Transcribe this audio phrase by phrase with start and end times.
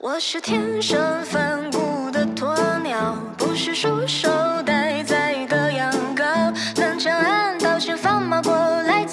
[0.00, 4.28] 我是天生反骨的鸵鸟，不是束手
[4.64, 6.52] 待宰的羊羔。
[6.76, 9.06] 能将暗道前放马过来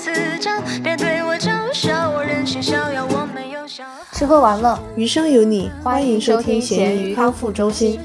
[0.83, 3.83] 别对我嘲笑，我任性逍遥，我没有笑。
[4.11, 7.99] 吃喝玩乐，余生有你，欢迎收听咸鱼康复中心。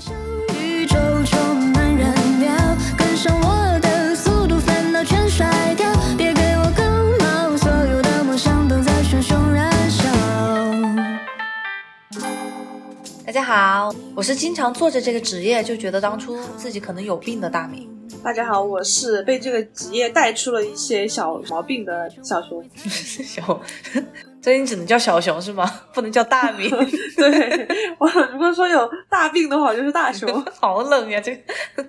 [13.47, 17.89] 好，我是经常做着这个职业就觉得当初自己可能有病的大明。
[18.21, 22.61] 大家好，我是被这个职业带出了一些小毛病的小熊。
[22.75, 23.63] 小，
[24.43, 25.65] 所以你只能叫小熊是吗？
[25.95, 26.69] 不能叫大明。
[27.17, 27.69] 对
[28.01, 30.45] 我如果说有大病的话，就是大熊。
[30.59, 31.87] 好冷呀，这个。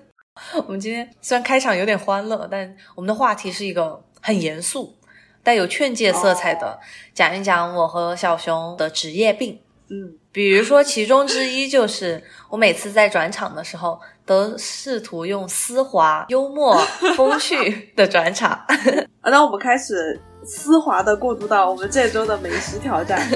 [0.64, 4.94] 我们今天虽然开场有点欢乐，但我们的话题是一个很严肃、
[5.42, 6.78] 带有劝诫色彩的，
[7.12, 9.58] 讲一讲我和小熊的职业病。
[9.90, 16.76] 嗯，比如说，其中之一就是我每次在转场的时候，都试图用丝滑、幽默、
[17.16, 18.50] 风趣的转场。
[19.20, 23.18] 啊那我们开始丝滑的过渡到我们这周的美食挑战。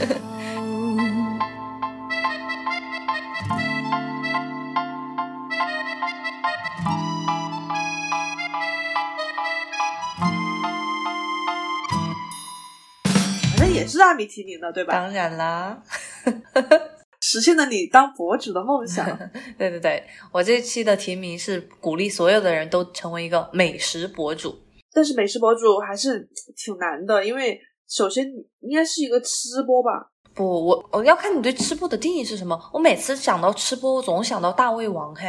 [13.56, 14.92] 反正也是大米提名的，对吧？
[14.92, 15.78] 当然啦，
[17.20, 19.06] 实现了你当博主的梦想。
[19.56, 24.54] 对对对，我这期的提名是鼓励所有的人都成为一个美食博主。
[24.92, 30.10] 但是美食博主还是挺难的，因为首先你应该是一个吃播吧？
[30.34, 32.58] 不，我我要看你对吃播的定义是什么。
[32.72, 35.28] 我每次想到吃播，我总想到大胃王嘿。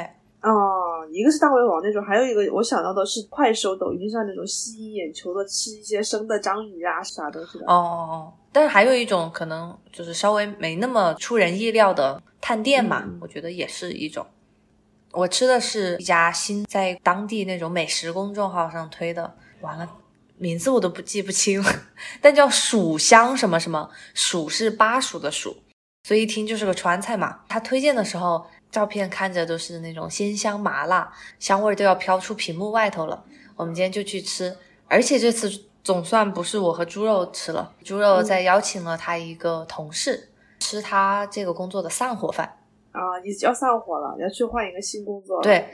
[1.04, 7.66] 啊、一个是大胃王那种，还有一个我想到的是快手、抖音上那种吸引眼球的，吃一些生的章鱼啊啥的，是的。
[7.66, 14.26] 哦哦哦，但是还有一种可能就是稍微没那么出人意料的探店嘛，嗯我觉得也是一种。
[15.12, 19.88] 我吃的是一家新在当地那种美食公众号上推的，完了
[20.38, 21.72] 名字我都不记不清了，
[22.20, 25.56] 但叫蜀香什么什么，蜀是巴蜀的蜀，
[26.08, 27.42] 所以一听就是个川菜嘛。
[27.48, 33.24] 他推荐的时候，照片看着都是那种鲜香麻辣，香味儿都要飘出屏幕外头了。
[33.56, 34.58] 我们今天就去吃，
[34.88, 35.48] 而且这次
[35.84, 42.58] 总算不是我和猪肉吃了，猪肉在邀请了他一个同事、吃他这个工作的散伙饭。
[42.92, 45.70] 啊，你要散伙了，要去换一个新工作了。，对，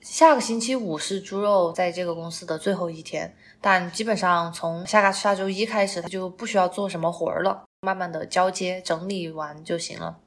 [0.00, 10.20] 下个星期五是猪肉在这个公司的最后一天，但基本上从下个下周一开始，他就不需要做什么活儿了，慢慢的交接整理完就行了。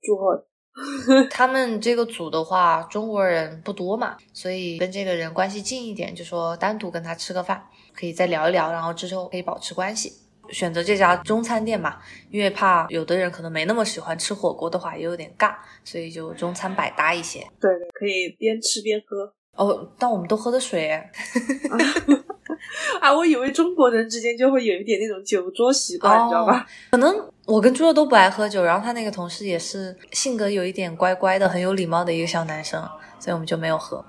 [0.00, 0.46] 祝贺。
[1.30, 7.64] 他们这个组的话，中国人不多嘛，所以跟这个人关系近一点，就说单独跟他吃个饭，
[7.94, 10.12] 可以再聊一聊，然后之后可以保持关系。
[10.50, 11.96] 选择这家中餐店嘛，
[12.30, 17.40] 因为怕有的人可能没那么喜欢吃火锅的话，也有点尬，所以就中餐百搭一些。
[17.60, 19.32] 对对，可以边吃边喝。
[19.56, 20.90] 哦，但我们都喝的水，
[23.00, 26.64] 啊，我以为中国人之间就会有一点那种酒桌习惯，你知道吧？
[26.90, 27.10] 可能
[27.46, 32.82] 我跟猪肉都不爱喝酒，然后他那个同事也是性格有一点乖乖的，很有礼貌的一个小男生，
[33.20, 34.04] 所以我们就没有喝。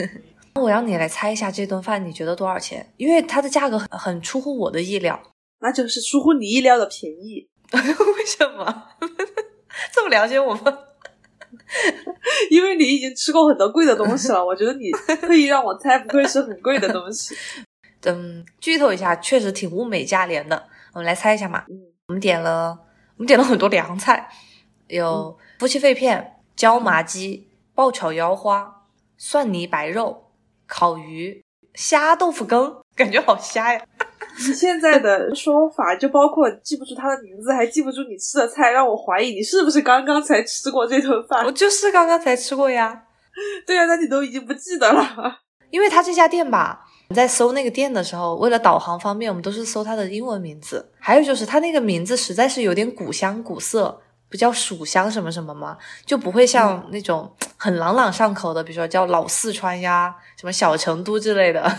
[0.60, 2.86] 我让你来猜一下这顿饭你觉得多少钱？
[2.98, 5.18] 因为它的价格很很出乎我的意料。
[5.60, 7.48] 那就是出乎你意料的便宜。
[7.72, 8.88] 为什么？
[9.94, 10.78] 这么了解我吗？
[12.50, 17.34] 因为你已经吃过很多贵的东西了，我觉得你特意让我猜，不会是很贵的东西。
[18.04, 20.68] 嗯，剧透一下，确实挺物美价廉的。
[20.92, 21.64] 我们来猜一下嘛。
[21.70, 22.78] 嗯，我们点了，
[23.16, 24.28] 我们点了很多凉菜，
[24.88, 28.82] 有夫妻肺片、椒麻鸡、爆炒腰花、
[29.16, 30.30] 蒜泥白肉、
[30.66, 33.82] 烤鱼、虾豆腐羹，感觉好虾呀！
[34.46, 41.50] 你 现在的说法就包括记不住他的名字，还记不住你吃的菜，让我怀疑你是不是刚刚才吃过这顿饭我。
[41.50, 43.04] 就是刚刚才吃过呀。
[43.66, 45.38] 对啊，那你都已经不记得了。
[45.72, 50.90] 因为他这家店吧，你在搜那个店的时候，为了导航方便，我们都是搜它的英文名字。
[50.98, 54.00] 还有就是它那个名字实在是有点古香古色，
[54.30, 55.76] 不叫蜀香什么什么吗？
[56.06, 61.70] 就不会像那种很朗朗上口的，比如说叫老四川呀，什么小成都之类的。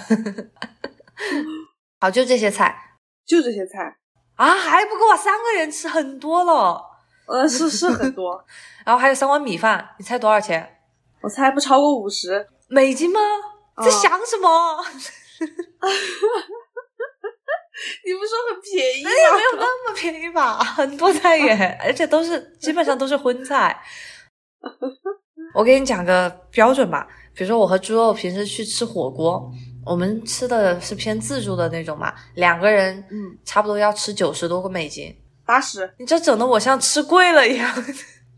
[2.00, 2.76] 好，就这些菜
[3.26, 3.98] 就这些菜，
[4.36, 6.80] 啊，还不够啊，三个人吃很多了。
[7.26, 8.46] 呃，是是很多，
[8.86, 10.78] 然后还有三碗米饭，你猜多少钱？
[11.22, 12.48] 我猜不超过五十。
[12.68, 13.20] 美金吗？
[13.76, 14.86] 在啊想什么？
[18.06, 19.10] 你不说很便宜吗？
[19.10, 23.76] 也没有那么便宜吧， 很多菜耶， 而且都是基本上都是荤菜。
[25.56, 29.52] 我给你讲个标准吧，比如说我和猪肉平时去吃火锅，
[29.86, 35.14] 我们吃的是偏自助的那种嘛，两个人嗯差不多要吃九十多个美金，
[35.46, 37.70] 八十，你这整的我像吃贵了一样。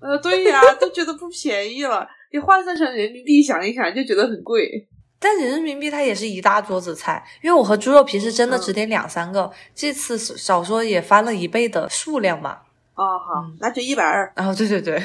[0.02, 2.08] 呃，对呀，都觉得不便宜了。
[2.32, 4.88] 你换算成人民币想一想，就觉得很贵。
[5.26, 12.60] 但人民币它也是一大桌子菜，因为我和猪肉平时真的嗯只点两三个，这次少说也翻了一倍的数量嘛。
[12.94, 14.96] 哦，好，那就一百二然后对对对，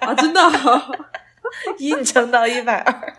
[0.00, 0.40] 啊，真的。
[1.78, 3.14] 硬撑到一百二。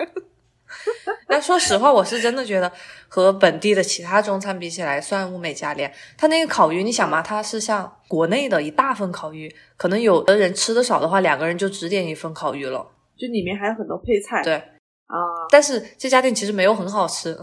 [1.27, 2.69] 但说实话，我是真的觉得
[3.07, 5.89] 和本地的其他中餐比起来，算物美价廉。
[6.17, 12.85] 它那个烤鱼，你想嘛，它是像国内的一大份烤鱼，可能有的人吃的少的话，两个人就只点一份烤鱼了。
[13.17, 14.43] 就里面还有很多配菜。
[14.43, 14.61] 对，
[15.07, 17.37] 啊，但是这家店其实没有很好吃，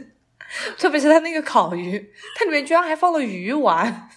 [0.78, 4.08] 特别是它那个烤鱼，它里面居然还放了鱼丸，啊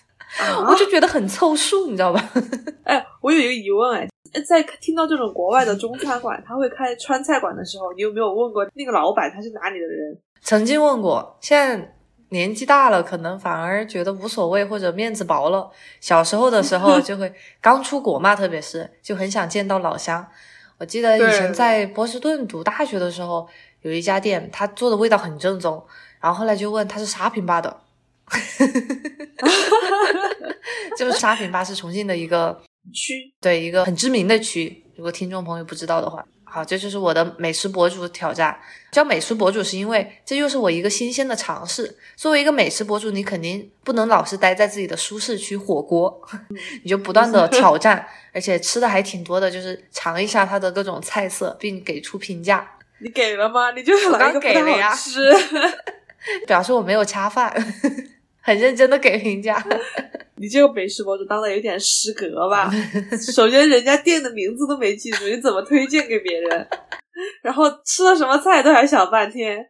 [0.67, 2.29] 我就觉得很凑数，你知道吧？
[2.83, 10.17] 哎，我有一个疑问，哎，在听到这种国外的中餐馆，他会开川菜馆的时候，你有没有问过那个老板他是哪里的人？
[10.41, 11.95] 曾经问过，现在
[12.29, 15.69] 年纪大了，可能反而觉得无所谓或者面子薄了。
[15.99, 17.31] 小时候的时候就会
[17.61, 20.25] 刚出国嘛，特别是就很想见到老乡。
[20.81, 23.47] 我记得以前在波士顿读大学的时候，
[23.83, 25.79] 有一家店，他做的味道很正宗，
[26.19, 27.81] 然后后来就问他是沙坪坝的，
[30.97, 32.59] 就是沙坪坝是重庆的一个
[32.91, 33.31] 区。
[33.39, 38.59] 对一个很知名的区，如果听众朋友不知道的话，好，这就是我的美食博主挑战。
[38.91, 41.95] 叫美食博主是因为这又是我一个新鲜的尝试。
[42.17, 46.21] 作为一个美食博主，你肯定不能老是待在自己的舒适区火锅，
[46.83, 52.69] 你就不断的挑战，而且吃的还挺多的，就是尝一下它的各种菜色，并给出评价，
[52.99, 53.71] 你给了吗？
[53.71, 55.33] 你就是我刚给了呀吃。
[56.45, 57.51] 表示我没有恰饭，
[58.41, 59.63] 很认真的给评价。
[60.37, 62.71] 你这个美食博主当的有点失格吧？
[63.33, 66.67] 首先，人家店的名字都没记住，你怎么推荐给别人？
[67.43, 69.69] 然后吃了什么菜都还想半天。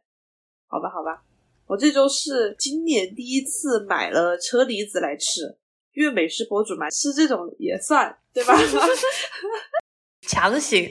[0.67, 1.21] 好吧，好吧，
[1.67, 5.41] 我这周是今年第一次买了车厘子来吃，
[5.93, 8.55] 因为美食博主嘛，吃这种也算对吧？
[10.25, 10.89] 强行，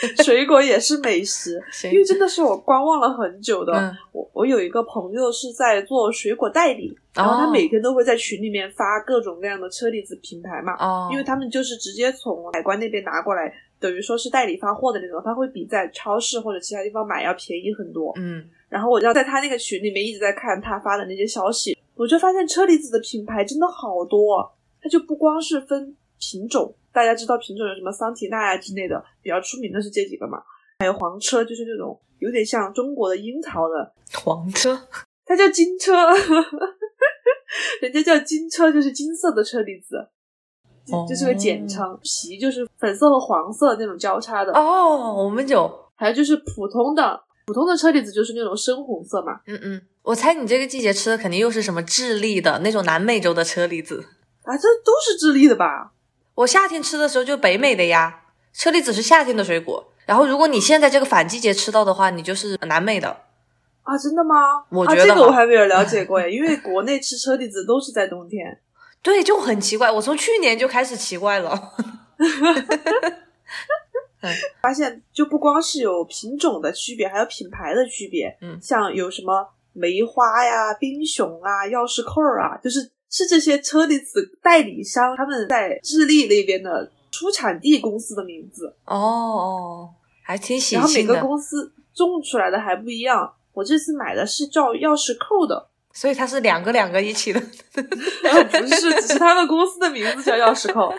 [0.22, 3.72] 水果也是美食，因为真的是我观望了很久的。
[3.72, 3.96] 嗯。
[4.12, 18.12] 我我有一个朋友是在做水果代理，然后他哦每天都会在群里面发各种各样的车厘子品牌嘛，哦，因为他们就是直接从海关那边拿过来，等于说是代理发货的那种，他会比在超市或者其他地方买要便宜很多。
[18.16, 18.44] 嗯。
[18.68, 24.52] 然后我就在他那个群里面一直在看他发的那些消息，我就发现车厘子的品牌真的好多，
[24.82, 30.38] 它就不光是分品种，大家知道品种有什么桑提纳呀之类的，比较出名的是这几个嘛，
[30.78, 34.80] 还有黄车，就是那种有点像中国的樱桃的，黄车，
[35.26, 35.92] 它叫金车，
[37.82, 40.08] 人家叫金车，就是金色的车厘子，
[40.90, 41.98] 哦这是个简称。
[42.02, 45.70] 皮就是粉色和黄色那种交叉的，哦，我们有。
[45.96, 49.40] 还有就是普通的普通的车厘子就是那种深红色嘛。
[49.46, 54.02] 嗯嗯，我猜你这个季节吃的肯定又是什么智利的那种南美洲的车厘子。
[54.44, 55.92] 啊，这都是智利的吧？
[56.36, 58.22] 我夏天吃的时候就北美的呀，
[58.52, 59.92] 车厘子是夏天的水果。
[60.04, 63.24] 然后如果你现在这个反季节吃到的话，你就是南美的。
[63.82, 64.64] 啊，真的吗？
[64.68, 68.60] 我觉得啊、这个我还没有了解过 耶，因为国内吃车厘子都是在冬天。
[69.02, 69.90] 对，就很奇怪。
[69.90, 71.72] 我从去年就开始奇怪了。
[74.60, 78.36] 发现就不光是有品种的区别，还有品牌的区别。
[78.42, 89.90] 嗯像有什么梅花呀、冰熊啊、钥匙扣啊，就是是这些车厘子代理商他们在智利那边的出产地公司的名字，哦哦，
[90.22, 91.20] 还挺喜然后每个。
[91.20, 93.32] 公司种出来的还不一样。
[93.52, 97.40] 我这次买的是叫钥匙扣的， 所以它是两个两个一起的。
[97.40, 97.80] 不
[98.68, 100.92] 是，只是他们公司的名字叫钥匙扣。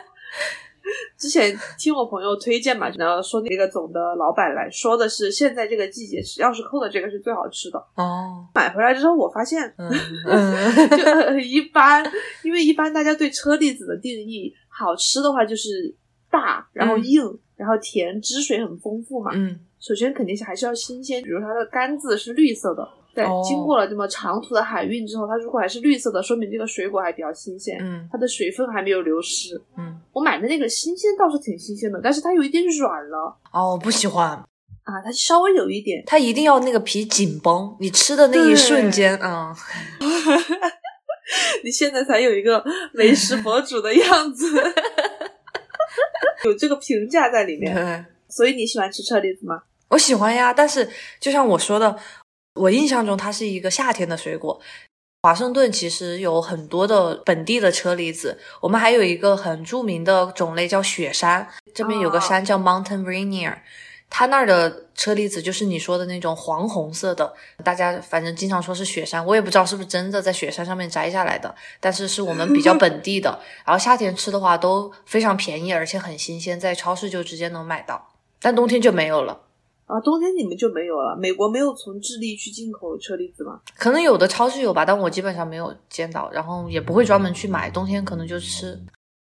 [1.17, 7.77] 之前听我朋友推荐嘛，然后说那个总的老板来说的是，现在这个季节吃钥匙扣的这个是最好吃的。
[7.95, 9.89] 哦，买回来之后，我发现嗯
[10.27, 12.03] 嗯，就很一般，
[12.43, 15.93] 因为一般大家对车厘子的定义，好吃的话就是
[16.29, 19.31] 大，然后嗯硬，然后甜，汁水很丰富嘛。
[19.33, 29.55] 嗯首先肯定是还是要新鲜，比如它的杆子是绿色的，对，哦经过了这么长途的海运之后，它如果还是绿色的，说明这个水果还比较新鲜，嗯它的水分还没有流失。
[29.77, 36.03] 嗯，我买的那个新鲜倒是挺新鲜的，但是它有一点软了哦，我不喜欢，啊，它稍微有一点。
[36.07, 39.55] 它一定要那个皮紧绷，你吃的那一瞬间，嗯，
[41.63, 44.59] 你现在才有一个美食 博主的样子，
[46.45, 47.75] 有这个评价在里面。
[47.75, 48.05] 对。
[48.27, 49.61] 所以你喜欢吃车厘子吗？
[49.89, 51.95] 我喜欢呀，但是就像我说的，
[52.55, 54.59] 我印象中它是一个夏天的水果。
[55.27, 63.53] 华盛顿其实有很多的本地的车厘子，我们还有一个很著名的种类叫雪山，这边有个哦山叫 Mountain Rainier，
[64.09, 73.37] 它那儿的车厘子就是你说的那种黄红色的，大家反正经常说是雪山，我也不知道是不是真的在雪山上面摘下来的，但是是我们比较 本地的。
[73.65, 79.41] 然后夏天吃的话都非常便宜，而且很新鲜，在超市就直接能买到，但冬天就没有了。
[79.87, 81.15] 啊，冬天你们就没有了。
[81.17, 83.61] 美国没有从智利去进口车厘子吗？
[83.77, 87.69] 可能有的超市有吧，但我基本上没有见到，然后也不会专门去买。
[87.71, 88.77] 冬天可能就吃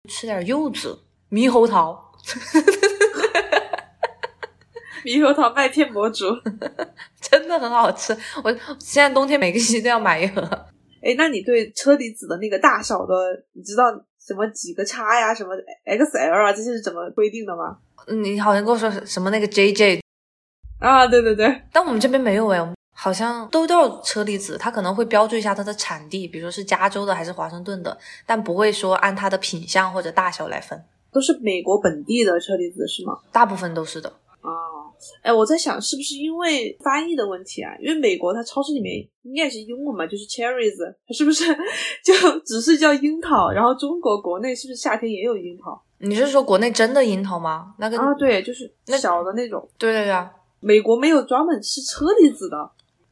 [0.09, 0.97] 吃点柚子、
[1.29, 2.13] 猕猴桃。
[5.03, 6.25] 猕猴桃麦片博主，
[7.21, 8.17] 真的很好吃。
[8.41, 10.41] 我现在冬天每个星期都要买一盒。
[11.03, 13.13] 哎，那你对车厘子的那个大小的，
[13.51, 13.83] 你知道
[14.25, 15.53] 什么几个叉呀，什么
[15.85, 17.77] XL 啊，这些是怎么规定的吗？
[18.07, 19.99] 你好像跟我说什么那个 JJ
[20.79, 30.81] 啊，对对对，但我们这边没有哎，好像都叫车厘子，它可能会标注一下它的产地，比如说是加州的还是华盛顿的，但不会说按它的品相或者大小来分。
[31.11, 33.17] 都是美国本地的车厘子是吗？
[33.31, 34.09] 大部分都是的。
[34.41, 34.51] 哦，
[35.21, 37.71] 哎，我在想是不是因为翻译的问题啊？
[37.79, 40.75] 因为美国它超市里面应该是英文嘛，就是 cherries，
[41.07, 41.45] 它是不是
[42.03, 43.49] 就只是叫樱桃？
[43.51, 45.81] 然后中国国内是不是夏天也有樱桃？
[45.99, 47.73] 你是说国内真的樱桃吗？
[47.79, 49.67] 那个啊，对，就是那小的那种。
[49.77, 50.29] 对对对啊，
[50.65, 52.71] 美国没有专门吃车厘子的。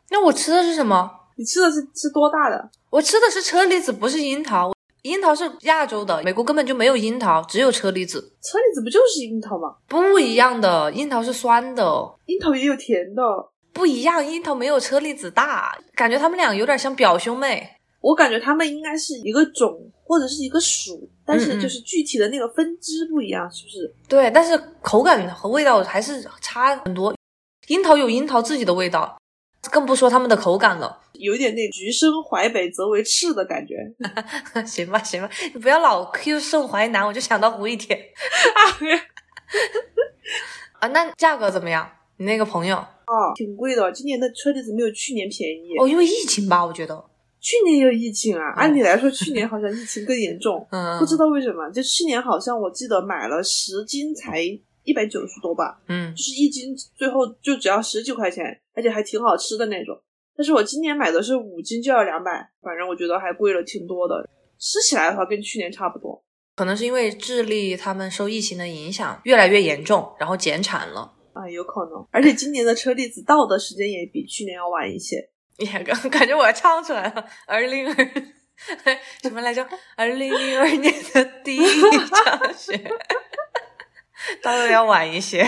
[0.09, 1.07] 那我吃的是什么？
[1.35, 2.71] 你吃的是是多大的？
[2.89, 4.73] 我吃的是车厘子，不是樱桃。
[5.03, 8.19] 樱桃是亚洲的，美国根本就没有樱桃，只有车厘子。
[8.41, 9.75] 车厘子不就是樱桃吗？
[9.87, 11.83] 不一样的，樱桃是酸的，
[12.25, 13.21] 樱桃也有甜的，
[13.71, 14.25] 不一样。
[14.25, 17.69] 樱桃没有车厘子大，感觉他们俩有点像表兄妹。
[18.01, 23.93] 我感觉他们应该是一个种或者是一个属，但是就是具体的那个分支不一样，是不是？
[24.09, 27.13] 对，但是口感和味道还是差很多。
[27.67, 29.17] 樱桃有樱桃自己的味道。
[29.71, 33.77] 更不说它们的口感了，有点那“橘生淮北则为赤”的感觉。
[34.67, 37.97] 行吧，行吧，你不要老 Q 宋淮南，我就想到胡一天。
[40.79, 41.89] 啊，那价格怎么样？
[42.17, 43.89] 你那个朋友啊，挺贵的。
[43.93, 47.01] 今年的车厘子没有去年便宜哦，因为疫情吧，我觉得
[47.39, 48.51] 去年有疫情啊。
[48.57, 51.69] 按理来说，去年好像疫情更严重，嗯，不知道为什么。
[51.69, 54.41] 就去年好像我记得买了十斤才
[54.83, 58.59] 一百九十多吧，嗯，就是一斤最后就只要十几块钱。
[58.75, 59.95] 而且还挺好吃的那种，
[60.35, 64.27] 但是我今年买的是五斤就要两百，反正我觉得还贵了挺多的。
[64.57, 66.23] 吃起来的话跟去年差不多，
[66.55, 72.03] 可能是因为智利他们受疫情的影响越来越严重，然后减产了啊，有可能。
[72.09, 75.29] 而且今年的车厘子到的时间也比去年要晚一些。
[75.59, 77.95] 也感感觉我要唱出来了，二零二
[79.21, 79.63] 什么来着？
[79.95, 82.75] 二零零二年的第一场雪，
[84.41, 85.41] 到的要晚一些。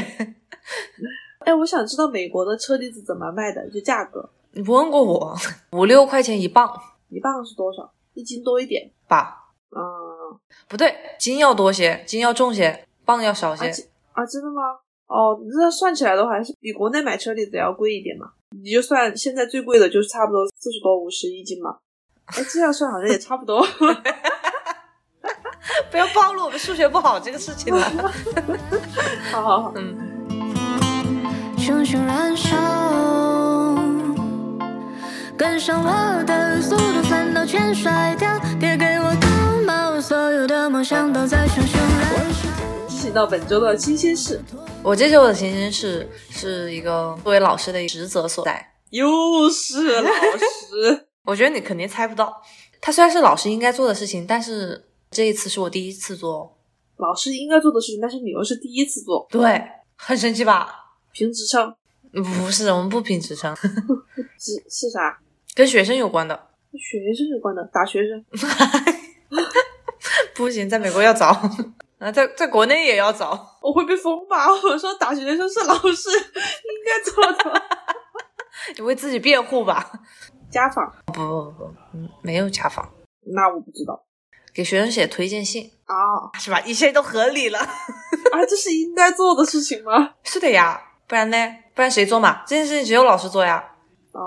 [1.40, 4.30] 哎，我想知道美国的车厘子怎么卖的，就价格。
[4.52, 5.36] 你不问过我，
[5.74, 6.68] 五六块钱一磅，
[7.10, 7.92] 一磅是多少？
[8.14, 9.52] 一斤多一点吧？
[9.76, 13.66] 嗯，不对，斤要多些，斤要重些，磅要少些。
[14.14, 14.62] 啊，真的吗？
[15.08, 18.32] 哦，那算起来的话，还是比国内买车厘子要贵一点嘛？
[18.64, 21.78] 你就算现在最贵的就是差不多四十多五十一斤嘛。
[22.26, 23.62] 哎，这样算好像也差不多。
[25.92, 28.14] 不要暴露我们数学不好这个事情了。
[29.32, 29.96] 好好好，嗯。
[31.58, 32.56] 熊熊燃烧，
[35.36, 42.50] 跟上我的速度，烦恼全甩掉，别给我感冒，所有的梦想都在熊熊燃烧。
[42.88, 44.40] 进行到本周的新鲜事，
[44.84, 51.08] 我这周的新鲜事是一个作为老师的职责所在，又是老师。
[51.26, 52.32] 我觉得你肯定猜不到，
[52.80, 56.58] 他虽然是老师应该做的事情，但是这一次是我第一次做。
[56.98, 60.98] 老师应该做的事情，但是你又是第一次做，对，很神奇吧？
[61.14, 61.74] 评职称？
[62.12, 63.56] 不是，我们不评职称。
[64.38, 65.18] 是是啥？
[65.54, 66.36] 跟学生有关的。
[66.70, 68.26] 跟学生有关的，打学生。
[70.36, 71.28] 不行，在美国要找
[72.00, 73.58] 啊，在在国内也要找。
[73.62, 74.48] 我会被封吧？
[74.52, 77.62] 我说打学生是老师应该做的。
[78.76, 79.94] 你为自己辩护吧。
[80.52, 80.94] 家访？
[81.06, 82.94] 不不不，嗯，没有家访。
[83.34, 84.04] 那我不知道。
[84.56, 86.32] 给学生写推荐信啊？
[86.40, 86.62] 是吧？
[86.62, 87.60] 一切都合理了。
[88.32, 90.12] 啊，这是应该做的事情吗？
[90.24, 90.82] 是的呀。
[91.08, 91.38] 不然呢？
[91.76, 92.42] 不然谁做嘛？
[92.48, 93.64] 这件事情只有老师做呀。
[94.14, 94.22] 哦，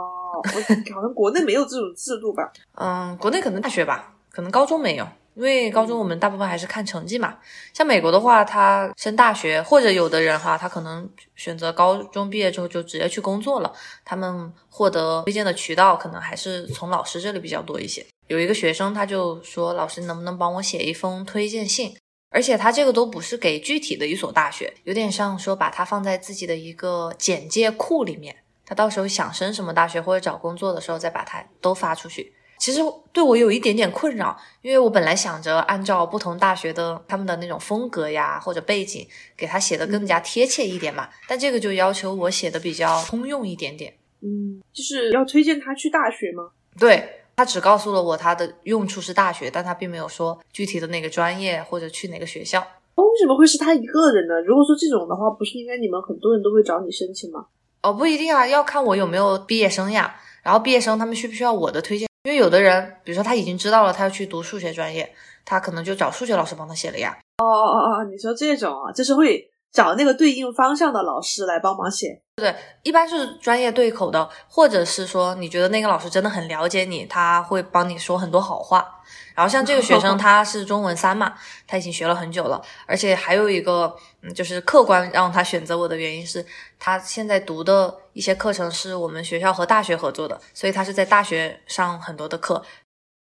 [0.44, 0.60] 我
[0.94, 2.52] 好像国内没有这种制度吧？
[2.74, 7.36] 嗯，国内可能大学吧，可能高中没有，因为高中我们大部分还是看成绩嘛。
[7.72, 13.72] 像美国的话，他升大学或者有的人哈，他可能选择高中毕业之后就直接去工作了。
[14.04, 18.06] 他们获得推荐的渠道可能还是从老师这里比较多一些。
[18.28, 21.96] 有一个学生他就说：“老师能不能帮我写一封推荐信？”
[22.30, 32.34] 而且他这个都不是给具体的一所大学，有点像说把它放在自己的一个简介库里面，他到时候想升什么大学或者找工作的时候再把它都发出去。
[32.58, 32.80] 其实
[33.12, 41.08] 对我有一点点困扰，因为我本来想着按照不同大学的他们的那种风格呀或者背景，给他写的更加贴切一点嘛。
[41.26, 43.94] 但这个就要求我写的比较通用一点点。
[44.20, 46.50] 嗯，就是要推荐他去大学吗？
[46.78, 52.58] 对他只告诉了我他的用处是大学，但他并没有说具体的哪个专业或者去哪个学校。
[52.96, 54.40] 为什么会是他一个人呢？
[54.40, 57.46] 如果说这种的话，不是应该你们很多人都会找你申请吗？
[57.82, 60.16] 哦，不一定啊，要看我有没有毕业生呀。
[60.42, 62.08] 然后毕业生他们需不需要我的推荐？
[62.24, 65.08] 因为有的人，比如说他已经知道了他要去读数学专业，
[65.44, 67.16] 他可能就找数学老师帮他写了呀。
[67.38, 72.22] 哦哦哦哦，你说这种啊，就是会找那个对应方向的老师来帮忙写。
[72.36, 78.94] 对，一般是专业对口的，或者是说你觉得那个老师真的很了解你，他会帮你说很多好话。
[79.34, 81.34] 然后像这个学生 他是中文三嘛，
[81.66, 86.44] 他已经学了很久了，而且还有一个嗯，就是客观让他选择我的原因是
[86.78, 92.62] 他现在读的一些课程是我们学校和大学合作的，所以他是在大学上很多的课，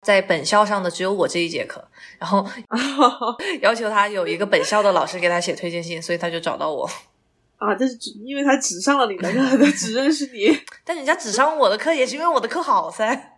[0.03, 1.83] 在本校上的只有我这一节课，
[2.19, 2.45] 然后
[3.61, 6.89] 要求他有一个本校的老师给他写推荐信，所以他就找到我。
[7.57, 10.59] 啊，这是只因为他只上了你的课，他只认识你。
[10.83, 13.09] 但人家只上我的课，也是因为我的课好噻。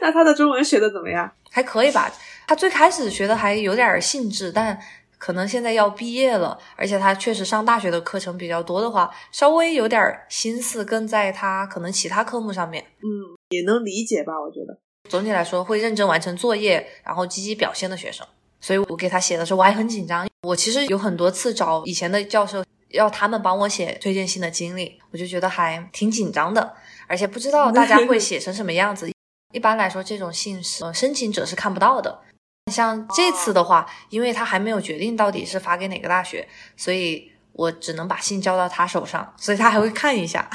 [0.00, 1.30] 那他的中文学的怎么样？
[1.50, 2.10] 还可以吧。
[2.46, 4.78] 他最开始学的还有点兴致，但
[5.22, 12.84] 可能现在要毕业了，而且他确实上大学的课程比较多的话，稍微有点心思更在他可能其他科目上面。
[12.98, 14.32] 嗯，也能理解吧？
[14.32, 14.76] 我觉得
[15.08, 18.26] 总体来说会认真完成作业，然后积极表现的学生。
[18.60, 20.26] 所以我给他写的时候我还很紧张。
[20.42, 26.74] 我其实有很多次找以前的教授要他们帮我写推荐信的经历，我就觉得还挺紧张的，
[27.06, 29.08] 而且不知道大家会写成什么样子。
[29.54, 32.22] 一般来说，这种信是申请者是看不到的。
[32.70, 40.48] 像这次的话，因为他还没有决定到底是发给哪个大学，所以我只能把信交到他手上，所以他还会看一下。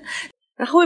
[0.56, 0.80] 然后，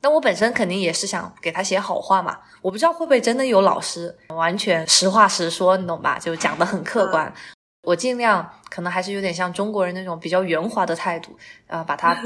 [0.00, 2.38] 但 我本身肯定也是想给他写好话嘛。
[2.62, 6.18] 我不知道会不会真的有老师完全实话实说，你懂吧？
[6.18, 7.32] 就讲的很客观。
[7.82, 12.16] 我尽量，可能还是有点像中国人那种比较圆滑的态度，呃，把他。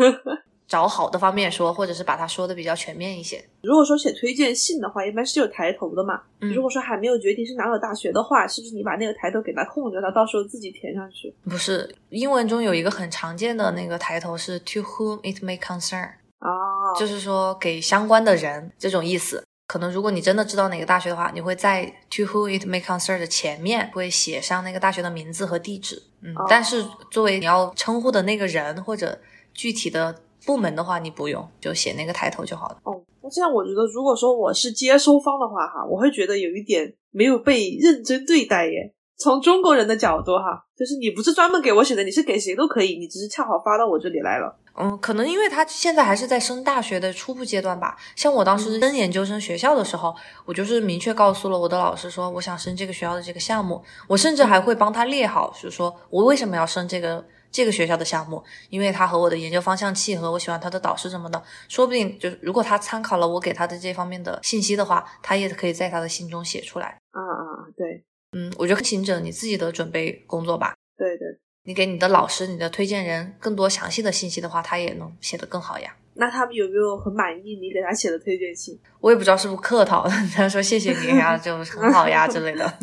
[0.71, 3.45] 找好的方面说，或者是把它说的比较全面一些。
[3.61, 6.23] 如果说写推荐信的话，一般是有抬头的嘛。
[6.39, 11.35] 如果说还没有决定是哪所大学的话，是不是你把那个抬头给它空着，他到时候自己填上去？
[11.43, 19.45] 不是，英文中有一个很常见的那个抬头是 to whom it may concern，哦，就是说给相关的人这种意思。
[19.67, 26.01] 可能如果你真的知道哪个大学的话，你会在 to whom it may concern 的前面会写上那个大学的名字和地址。
[26.23, 29.19] 嗯，但是作为你要称呼的那个人或者
[29.53, 30.15] 具体的。
[30.47, 32.79] 部门的话，你不用就写那个抬头就好了。
[32.85, 38.95] 哦，那这样我觉得，如果说我是接收方的话，哈，我会觉得有一点没有被认真对待耶。
[39.19, 44.57] 从中国人的角度，哈，就是你不是专门给我写的，你是给谁都可以，你只是恰好发到我这里来了。
[44.79, 47.95] 嗯，可能因为他现在还是在升大学的初步阶段吧。
[48.17, 50.15] 像我当时升研究生学校的时候，
[50.47, 57.23] 我就是明确告诉了我的老师说，我想升这个学校的这个项目，我甚至还会帮他列好，就是说我为什么要升这个。
[57.53, 66.99] 这个学校的项目，因为他和我的研究方向契合，我喜欢他的导师什么的，说不定就是如果他参考了我给他的这方面的信息的话，他也可以在他的信中写出来。
[67.11, 70.75] 啊啊，对，嗯，我觉得行者你自己的准备工作吧。
[70.97, 71.27] 对对，
[71.65, 75.97] 你给你的老师、你的推荐人更多详细的信息的话，他也能写得更好呀。
[76.15, 78.79] 那他们有没有很满意你给他写的推荐信？
[79.01, 82.79] 我也不知道是不是客套， 他说谢谢你呀， 就很好呀之类的。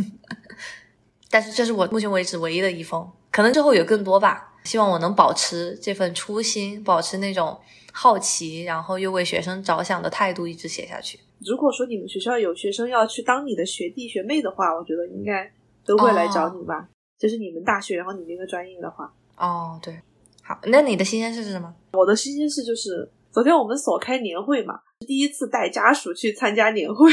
[1.30, 4.54] 但是这是我目前为止唯一的一封，可能之后有更多吧。
[4.68, 7.58] 希望我能保持这份初心，保持那种
[7.94, 11.18] 好奇，然后又为学生着想的态度，一直写下去。
[11.40, 15.50] 如果说你们学校有学生要去当你的学弟学妹的话，我觉得应该
[15.86, 16.90] 都会来找你吧。
[17.18, 19.10] 就是你们大学，然后你那个专业的话。
[19.38, 19.98] 哦，对，
[20.44, 21.74] 好，那你的新鲜事是什么？
[21.94, 27.10] 我的新鲜事就是昨天我们所开年会嘛，第一次带家属去参加年会，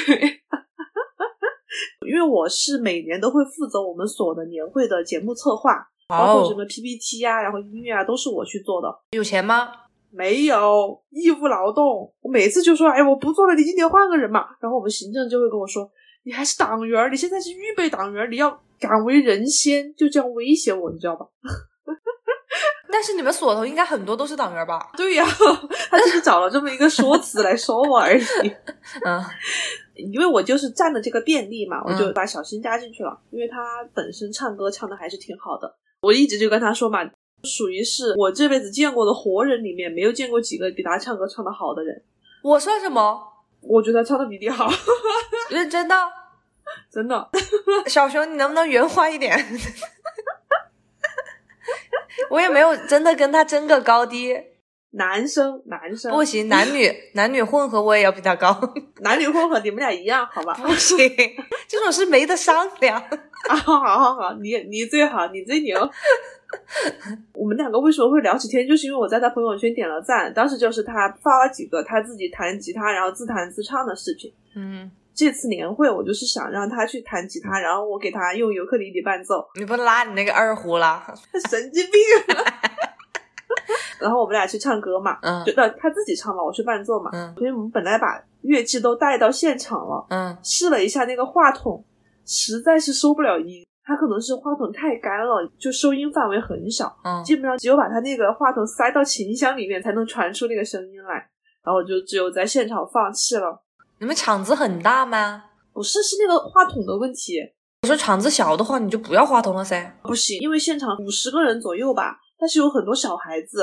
[2.07, 5.87] 因为我是每年都会负责我们所的年会的节目策划。
[6.07, 8.95] 包括什么 PPT 啊，然后音乐啊，都是我去做的。
[9.13, 9.73] 有钱吗？
[10.11, 12.13] 没有，义务劳动。
[12.21, 14.45] 我每次就说，哎，我不做了，你今年换个人嘛。
[14.61, 15.91] 然后我们行政就会跟我说，
[16.25, 21.27] 你还是党员，你现在是预备党员，你要敢为人先，就这样威胁我，你知道吧？
[22.95, 24.89] 但是你们锁头应该很多都是党员吧？
[24.97, 25.27] 对呀，
[25.91, 28.23] 他就是找了这么一个说辞来说我而已。
[29.05, 29.21] 嗯，
[29.97, 35.75] 因为我就是占了这个便利嘛，我就把小新加进去了，因为他本身唱歌唱的还是挺好的。
[36.03, 37.01] 我一直就跟他说嘛，
[37.43, 42.01] 属于是我这辈子见过的活人里面，没有见过几个比他唱歌唱的好的人。
[42.45, 43.21] 我算什么？
[43.61, 44.71] 我觉得他唱的比你好。
[45.51, 45.97] 认真的，
[46.93, 47.29] 真的。
[47.87, 49.37] 小熊，你能不能圆滑一点？
[52.31, 54.37] 我也没有真的跟他争个高低。
[54.97, 58.57] 男生男生不行，男女 男女混合我也要比他高，
[59.01, 60.55] 男女混合，你们俩一样，好吧？
[60.63, 60.97] 不行，
[61.67, 62.97] 这种事没得商量。
[63.49, 65.77] 啊，好好好，你你最好，你最牛。
[67.33, 74.33] 我们两个为什么会聊起天，就是因为我在他朋友圈点了赞，当时就是他发了几个他自己弹吉他，然后自弹自唱的视频。
[74.55, 81.03] 嗯，这次年会我就是想让他去弹吉他，然后我给他用尤克里里伴奏，你不拉你那个二胡了？
[81.49, 82.37] 神经病。
[84.01, 87.11] 然后我们俩去唱歌嘛，嗯就那他自己唱嘛，我去伴奏嘛。
[87.15, 91.83] 嗯所以我们本来把乐器都带到现场了，嗯试了一下那个话筒，
[92.27, 93.65] 实在是收不了音。
[93.87, 101.15] 它可能是话筒太干了，就收音范围很小，嗯，基本上只有把它那个话筒塞到琴箱里面才能传出那个声音来。
[101.63, 103.64] 然后我就只有在现场放弃了。
[104.05, 105.45] 你们场子很大吗？
[105.73, 107.39] 不是，是那个话筒的问题，
[107.85, 109.99] 我说场子小的话，你就不要话筒了噻。
[110.03, 113.63] 不行，因为现场五十个人左右吧，但是有很多小孩子，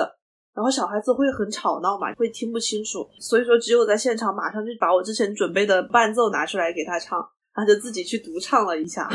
[0.56, 7.20] 然后小孩子会很吵闹嘛，会听不清楚，所以说只有在现场马上就把我之前准备的伴奏拿出来给他唱，
[7.54, 9.08] 然后就自己去独唱了一下，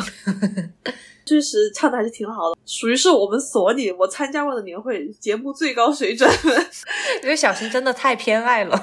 [1.26, 6.30] 确实唱的还是挺好的，属于是我们所里我参加过的年会节目最高水准。
[7.24, 8.80] 因为小新真的太偏爱了。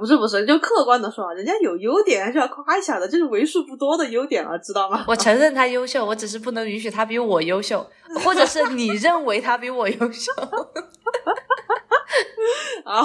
[0.00, 5.04] 不是不是，就客观的说啊，人家有优点还是要夸一下的，这是为数不多的优点了，知道吗？
[5.06, 7.86] 我承认他优秀，我只是不能允许他比我优秀，
[8.24, 10.32] 或者是你认为他比我优秀。
[12.84, 13.04] 啊，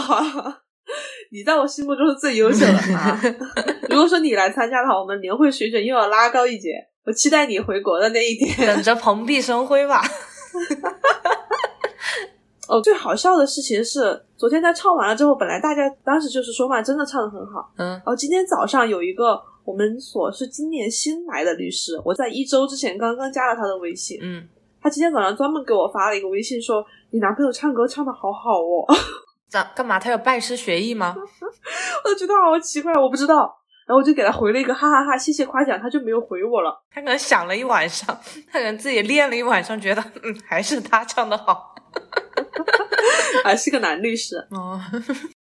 [1.31, 3.21] 你在我心目中是最优秀的啊！
[3.89, 6.69] 如果说你来参加的话，我们年会水准又要拉高一截。
[7.05, 8.67] 我期待你回国的那一天。
[8.67, 10.01] 等着蓬荜生辉吧。
[12.67, 17.71] 哦，最好笑的事情是，昨天他唱完了之后，本来大家当时就是说嘛，真的唱的很好。
[17.77, 24.47] 嗯然后今天早上有一个我们所是今年新来的律师，我在一周之前刚刚加了他的微信，嗯，
[24.81, 28.85] 他今天早上专门给我发了一个微信说：“你男朋友唱歌唱的好好哦。
[29.49, 29.99] ”咋干嘛？
[29.99, 31.15] 他有拜师学艺吗？
[32.03, 33.55] 我就觉得好奇怪，我不知道。
[33.87, 36.83] 然后我就给他回了一个哈哈哈谢谢夸奖，他就没有回我了。
[36.91, 38.07] 他可能想了一晚上，
[38.51, 41.75] 他可能自己练了一晚上，觉得嗯还是他唱的好。
[43.43, 44.37] 还 是个男律师。
[44.51, 44.79] 哦，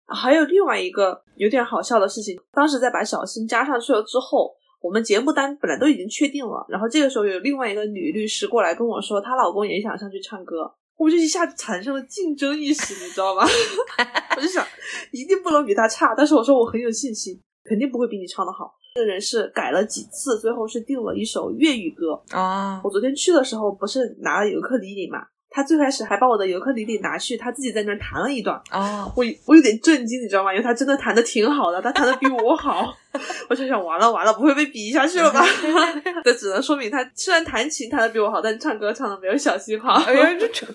[0.08, 13.44] 还有另外一个有点好笑的事情，当时在把小新加上去了之后，我们节目单本来都已经确定了，然后这个时候有另外一个女律师过来跟我说，她老公也想上去唱歌，我就一下子产生了竞争意识，你知道吗？
[14.38, 14.66] 我就想
[15.12, 18.74] 一定不能比他差，但是我说我很有信心，肯定不会比你唱的好。
[18.96, 22.20] 这个人是改了几次，最后是定了一首粤语歌。
[22.32, 25.20] 啊，我昨天去的时候不是拿了尤克里里嘛，
[25.50, 28.62] 他最开始还把我的尤克里里拿去，他自己在那儿弹了一段。
[28.70, 30.54] 啊，我我有点震惊，你知道吗？
[30.54, 32.96] 因为他真的弹的挺好的，他弹的比我好。
[33.50, 35.44] 我就想，完了完了，不会被比下去了吧？
[36.24, 39.94] 这只能说明他虽然弹琴弹的比我好，但是唱歌唱的没有小新好。
[39.94, 40.68] 哎呀，这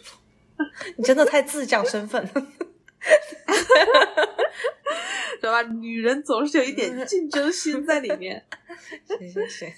[0.97, 2.47] 你真的太自降身份了。
[5.41, 5.63] 知道吧？
[5.63, 8.43] 女人总是有一点竞争心在里面，
[9.07, 9.69] 行行行，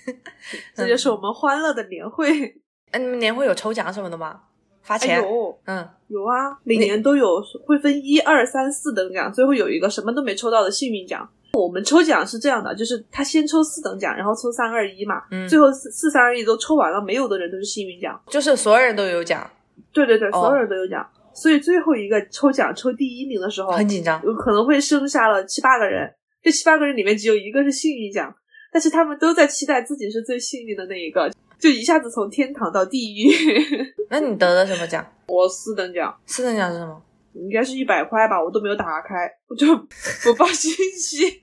[0.74, 2.56] 这就是我们欢乐的年会。
[2.92, 4.40] 哎，你们年会有抽奖什么的吗？
[4.86, 5.20] 发哎钱？
[5.20, 11.28] 有嗯，有啊，每年都有会分一二三四等奖，最后有一个什么都没抽到的幸运奖。
[11.52, 18.20] 我们抽奖是这样的，就是他先抽四等奖，然后抽三二一嘛，嗯最后四四三二一都抽完了，没有的人都是幸运奖。
[18.28, 19.50] 就是所有人都有奖，
[19.92, 21.06] 对对对，哦所有人都有奖。
[21.34, 24.22] 所以最后一个抽奖抽第一名的时候，很紧张。
[24.24, 26.10] 有可能会剩下了七八个人，
[26.42, 28.34] 这七八个人里面只有一个是幸运奖，
[28.72, 33.30] 但是他们都在期待自己是最幸运的那一个，就一下子从天堂到地狱。
[34.10, 35.04] 那你得了什么奖？
[35.26, 37.02] 我四等奖四等奖是什么？
[37.34, 41.42] 应该是一百块吧，我都没有打开， 我就不报信息。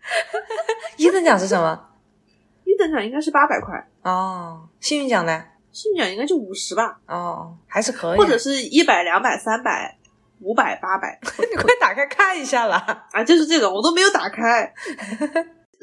[0.97, 1.89] 一等奖是什么？
[2.65, 5.43] 一等奖应该是八百块，哦，幸运奖呢？
[5.71, 8.17] 幸运奖应该就五十吧，哦，还是可以。
[8.17, 9.97] 或者是一百、两百、三百、
[10.39, 11.19] 五百、八百
[11.52, 13.06] 你快打开看一下啦。
[13.12, 14.73] 啊，就是这种我都没有打开。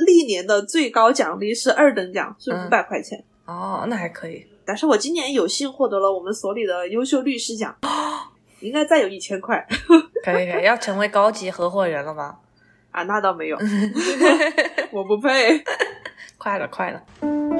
[0.06, 3.22] 历年的最高奖励是二等奖，是嗯五百块钱。
[3.50, 4.46] 哦，那还可以。
[4.64, 7.74] 但是我今年有幸获得了我们所里的优秀律师奖，
[8.60, 9.66] 应该再有一千块
[10.24, 12.36] 可以可以，要成为高级合伙人了吗？
[12.92, 13.58] 啊，那倒没有，
[14.92, 15.62] 我不配。
[16.38, 17.59] 快了快了。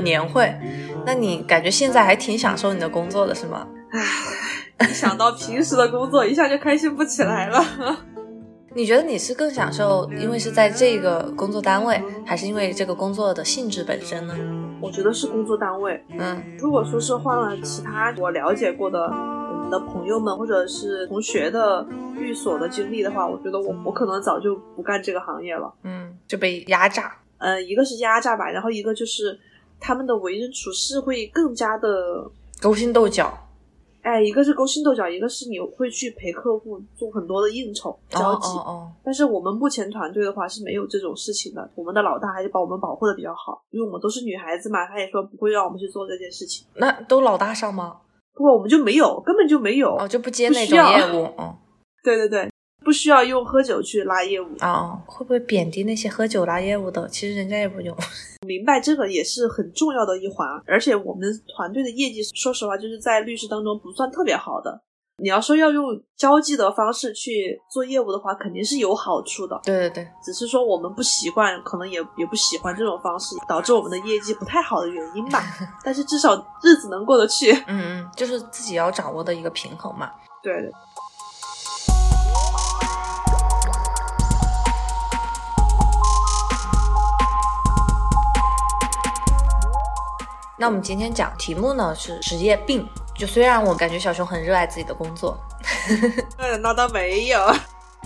[0.00, 0.54] 的年会，
[1.04, 3.66] 那那你感觉现在还挺享受你的工作的是吗？
[3.90, 7.60] 唉，一想到平时的工作，一下就开心不起来了。
[8.76, 14.36] 你觉得你是更享受，因为是在这个工作单位，还是因为这个工作的性质本身呢？
[14.80, 16.00] 我觉得是工作单位。
[16.16, 21.84] 嗯如果说是换了其他我了解过的我们的朋友们或者是同学的
[22.16, 25.74] 寓所的经历的话，我觉得我我可能早就不干这个行业了。
[25.82, 27.16] 嗯，就被压榨。
[27.38, 29.36] 嗯，一个是压榨吧，然后一个就是
[29.80, 33.32] 他们的为人处事会更加的，勾心斗角。
[34.02, 38.48] 哎，一个是勾心斗角，一个是你会去陪客户做很多的应酬交哦际。
[38.48, 46.66] 哦哦，但是我们目前团队的话是没有这种事情的，我们的老大还是把我们保护的比较好，因为我们都是女孩子嘛，他也说不会让我们去做这件事情。
[46.76, 47.98] 那都老大上吗？
[48.32, 49.94] 不我们就没有，根本就没有。
[49.94, 51.28] 哦，就不接那种业务。
[51.38, 51.54] 嗯
[52.02, 52.49] 对对对，
[52.90, 54.48] 不需要用喝酒去拉业务。
[54.62, 57.08] 哦，会不会贬低那些喝酒拉业务的？
[57.08, 57.96] 其实人家也不用。
[58.44, 64.82] 明白这个也是很重要的一环，而且我们团队的业绩，说实话，就是在律师当中不算特别好的。
[65.22, 65.84] 你要说要用
[66.16, 75.44] 交际的方式去做业务的话，肯定是有好处的，对对对，只是说我们不习惯，可能也也不喜欢这种方式，导致我们的业绩不太好的原因吧。
[75.84, 77.52] 但是至少日子能过得去。
[77.68, 80.10] 嗯嗯，就是自己要掌握的一个平衡嘛。
[80.42, 80.72] 对对，
[90.60, 92.86] 那我们今天讲题目呢是职业病。
[93.16, 95.38] 就虽然我感觉小熊很热爱自己的工作，
[96.36, 97.38] 嗯，那倒没有。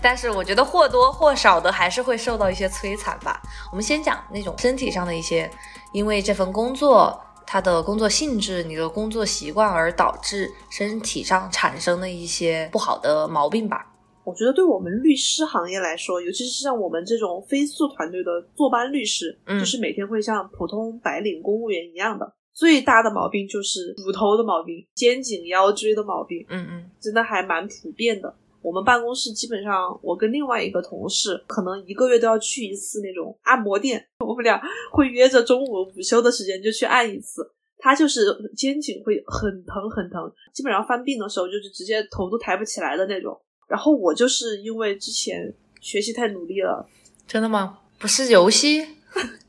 [0.00, 3.42] 但是我觉得或多或少的还是会受到一些摧残吧。
[3.72, 5.50] 我们先讲那种身体上的一些，
[5.92, 13.84] 因为这份工作它的工作性质、你的工作习惯而导致身体上产生的一些不好的毛病吧。
[14.24, 28.34] 我觉得对我们律师行业来说，尤其是像我们这种非诉团队的坐班律师，嗯就是每天会像普通白领公务员一样的，最大的毛病就是骨头的毛病、肩颈腰椎的毛病，嗯嗯真的还蛮普遍的。
[28.62, 34.58] 我们办公室基本上，我跟另外一个同事可能一个月都要去一次那种按摩店， 我们俩
[34.90, 37.46] 会约着中午午休的时间就去按一次。
[37.76, 43.38] 他就是肩颈会很疼很疼，基本上犯病的时候就是直接头都抬不起来的那种。
[43.68, 46.88] 然后我就是因为之前学习太努力了，
[47.26, 47.80] 真的吗？
[47.98, 48.86] 不是游戏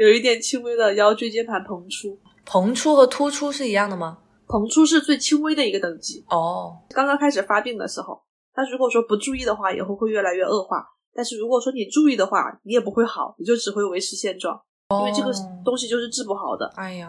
[0.00, 4.16] 有一点轻微的腰椎间盘膨出，膨出和突出是一样的吗？
[4.46, 6.24] 膨出是最轻微的一个等级。
[6.30, 8.18] 哦，刚刚开始发病的时候，
[8.54, 10.82] 但如果说不注意的话，以后会越来越恶化。
[11.12, 14.58] 但是如果说你注意的话，你也不会好，你就只会维持现状，
[14.98, 16.70] 因为这个哦东西就是治不好的。
[16.74, 17.08] 哎呀，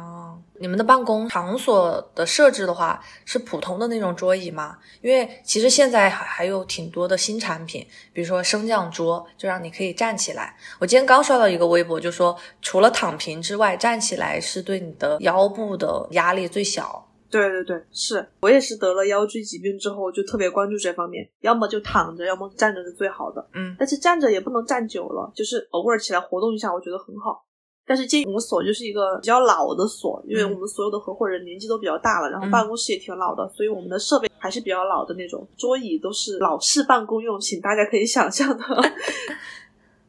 [0.59, 4.77] 你们的办公场所的设置的话，是普通的那种桌椅吗？
[5.01, 10.55] 因为其实现在还还有挺多的新产品，比如说升降桌，就让你可以站起来。
[10.79, 17.07] 我今天刚刷到一个微博，就说除了躺平之外，站起来是对你的腰部的压力最小。
[17.31, 23.43] 对对对，是我也是得了腰椎疾病之后，就特别关注这方面，要么就躺着，要么站着是最好的。
[23.53, 27.43] 嗯但是站着也不能站久了，就是偶尔起来活动一下，我觉得很好。
[27.91, 38.63] 但是建议我们所就是一个比较老的所，因为嗯我们所有的合伙人年纪都比较大了，然后嗯办公室也挺老的，所以我们的设备还是比较老的那种，桌椅都是老式办公用，品大家可以想象的。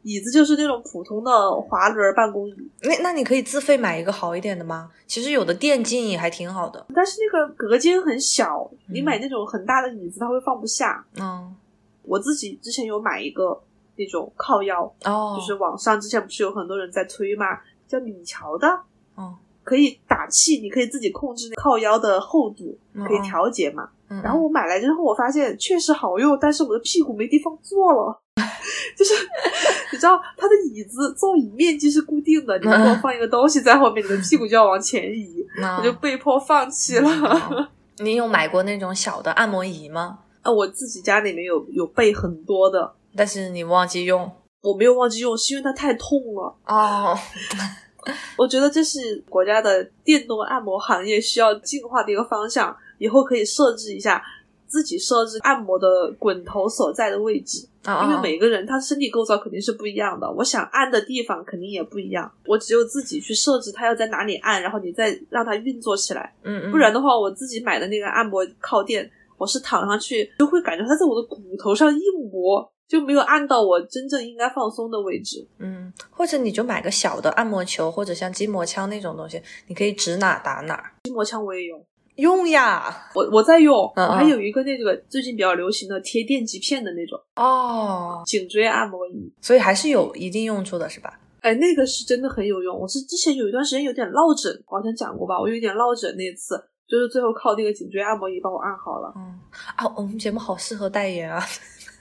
[0.04, 4.90] 椅子就是那种普通的滑轮办公椅，那那你可以自费买一个好一点的吗？
[5.06, 6.84] 其实有的电竞椅还挺好的。
[6.94, 11.04] 但是那个隔间很小，你嗯买那种很大的椅子，它会放不下。
[11.20, 11.54] 嗯，
[12.02, 13.56] 我自己之前有买一个
[13.94, 17.60] 那种靠腰，哦，就是网上之前不是有很多人在推嘛，
[17.92, 18.66] 叫米乔的，
[19.14, 23.88] 哦，可以打气，你可以自己控制靠腰的厚度，嗯可以调节嘛。
[24.08, 28.20] 嗯然后我买来之后，我发现确实好用，但是我的屁股没地方坐了。
[28.96, 29.14] 就是
[29.92, 35.44] 你知道，它的椅子座椅面积是固定的，你如果放一个东西在后面，你的屁股就要往前移，
[35.78, 37.08] 我就被迫放弃了。
[37.10, 40.18] 哦你有买过那种小的按摩仪吗？
[40.42, 44.28] 啊，我自己家里面有有备很多的，但是你忘记用
[44.62, 46.54] 我没有忘记用，是因为它太痛了。
[46.66, 47.18] 哦。
[48.36, 54.20] 我觉得这是国家的电动按摩行业需要进化的一个方向，以后可以设置一下
[54.66, 72.00] 自己设置按摩的滚头所在的位置，啊因为每个人他身体构造肯定是不一样的，我想按的地方肯定也不一样，我只有自己去设置它要在哪里按，然后你再让它运作起来，嗯嗯，不然的话，我自己买的那个按摩靠垫，我是躺上去就会感觉它在我的骨头上硬
[72.32, 75.48] 磨，就没有按到我真正应该放松的位置。
[75.58, 80.92] 嗯，或者你就买个小的按摩球，或者像筋膜枪那种东西，你可以指哪打哪。
[81.04, 81.82] 筋膜枪我也有。
[82.16, 89.32] 用呀，我我在用，我还有一个那个最近比较流行的贴电极片的那种哦，颈椎按摩仪。
[89.40, 91.18] 所以还是有一定用处的，是吧？
[91.40, 92.78] 哎，那个是真的很有用。
[92.78, 99.10] 我是之前有一段时间有点落枕，我好像讲过吧，我有点落枕那次，就是最后靠那个颈椎按摩仪帮我按好了。
[99.16, 99.40] 嗯
[99.76, 101.42] 啊，我们节目好适合代言啊，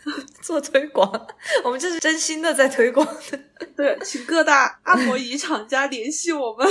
[0.41, 1.27] 做推广，
[1.63, 3.07] 我们这是真心的在推广。
[3.75, 6.67] 对，请各大按摩仪厂家联系我们，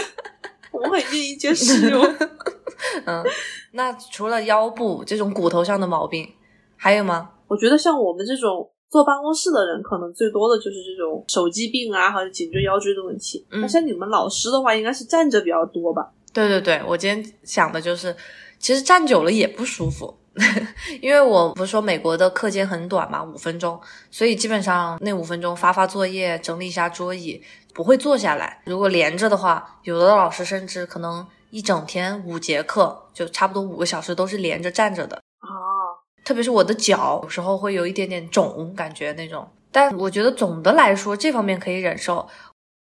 [0.72, 2.02] 我们很愿意接使用。
[3.06, 3.24] 嗯，
[3.72, 6.28] 那除了腰部这种骨头上的毛病，
[6.76, 7.30] 还有吗？
[7.46, 13.46] 我觉得像我们这种坐办公室的人，可能最多的就是这种手机病啊，还有颈椎、腰椎的问题。
[13.50, 16.10] 嗯那像你们老师的话，应该是站着比较多吧？
[16.32, 18.14] 对对对，我今天想的就是，
[18.58, 20.16] 其实站久了也不舒服，
[21.02, 27.42] 因为我不是说美国的课间很短嘛，五分钟，所以基本上那五分钟发发作业、整理一下桌椅，
[27.74, 28.62] 不会坐下来。
[28.64, 35.16] 如果连着的话，有的老师甚至可能一整天五节课，就差不多五个小时都是连着站着的。
[35.40, 35.48] 哦，
[36.24, 39.48] 特别是我的脚，有时候会有一点点肿，感觉那种。
[39.72, 42.28] 但我觉得总的来说，这方面可以忍受。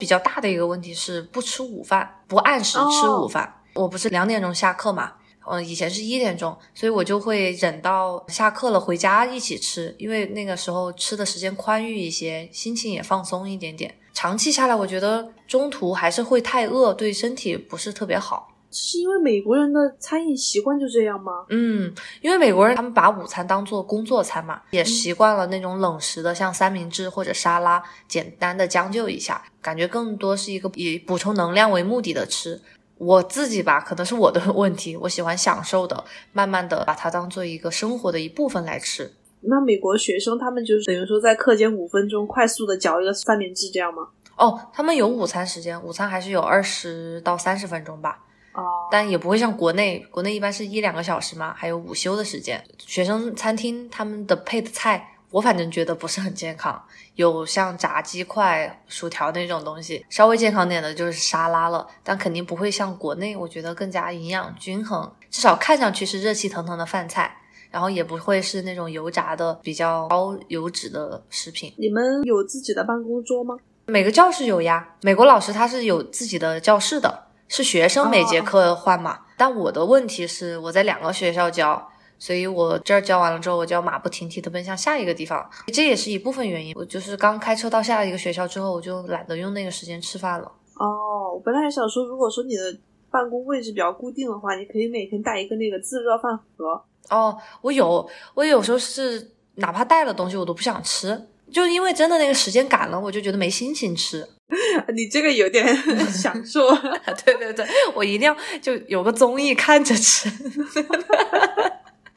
[0.01, 3.53] 比较大的一个问题是不吃午饭，不按时吃午饭。
[3.74, 5.14] 我不是两点钟下课嘛，
[5.50, 13.94] 嗯，以前是一点钟，所以我就会忍到下课了回家一起吃，因为那个时候吃的时间宽裕一些，心情也放松一点点。
[14.12, 18.48] 长期下来，我觉得中途还是会太饿，对身体不是特别好。
[18.70, 21.32] 是因为美国人的餐饮习惯就这样吗？
[21.48, 32.61] 嗯，因为美国人他们把午餐当做工作餐嘛，也习惯了那种冷食的，像三明治或者沙拉，简单的将就一下，感觉更多是一个以补充能量为目的的吃。
[32.98, 39.12] 我自己吧，可能是我的 问题，我喜欢享受的，慢慢的把它当做一个生活的一部分来吃。
[39.40, 44.08] 那美国学生他们就是等于说在课间五分钟快速的嚼一个三明治这样吗？
[44.37, 48.18] 哦，他们有午餐时间，午餐还是有二十到三十分钟吧。
[48.54, 52.64] 哦，但也不会像国内，国内一般是一两个小时嘛，还有午休的时间。
[52.78, 56.83] 学生餐厅他们的配的菜，我反正觉得不是很健康，
[57.14, 67.37] 有像炸鸡块、薯条那种东西，稍微健康点的就是沙拉了，但肯定不会像国内，我觉得更加营养均衡，至少看上去是热气腾腾的饭菜。
[67.71, 71.71] 然后也不会是那种油炸的比较高油脂的食品。
[71.77, 73.59] 你们有自己的办公桌吗？
[73.85, 79.19] 每个教室有呀，美国老师他是有自己的教室的，是学生每节课换嘛。
[79.37, 86.74] 但我的问题是我在两个学校教，所以我这儿教完了之后，我就要马不停蹄的奔向下一个地方，这也是一部分原因。
[86.76, 90.52] 我就是刚开车到下一个学校之后，我就懒得用那个时间吃饭了。
[90.74, 92.62] 哦，我本来还想说，如果说你的
[93.11, 96.83] 办公位置比较固定的话，你可以每天带一个那个自热饭盒。
[97.11, 104.28] 哦，我有，我有时候是哪怕带了东西，我都不想吃，就因为真的那个时间赶了，我就觉得没心情吃。
[104.94, 105.66] 你这个有点
[106.11, 106.68] 享受。
[107.24, 110.28] 对对对，我一定要就有个综艺看着吃，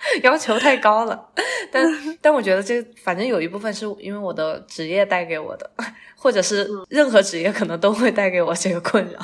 [0.24, 1.30] 要求太高了。
[1.72, 1.86] 但
[2.22, 5.70] 但我觉得这反正有一部分是因为我的职业带给我的，
[6.16, 9.20] 或者是任何职业可能都会带给我这个困扰。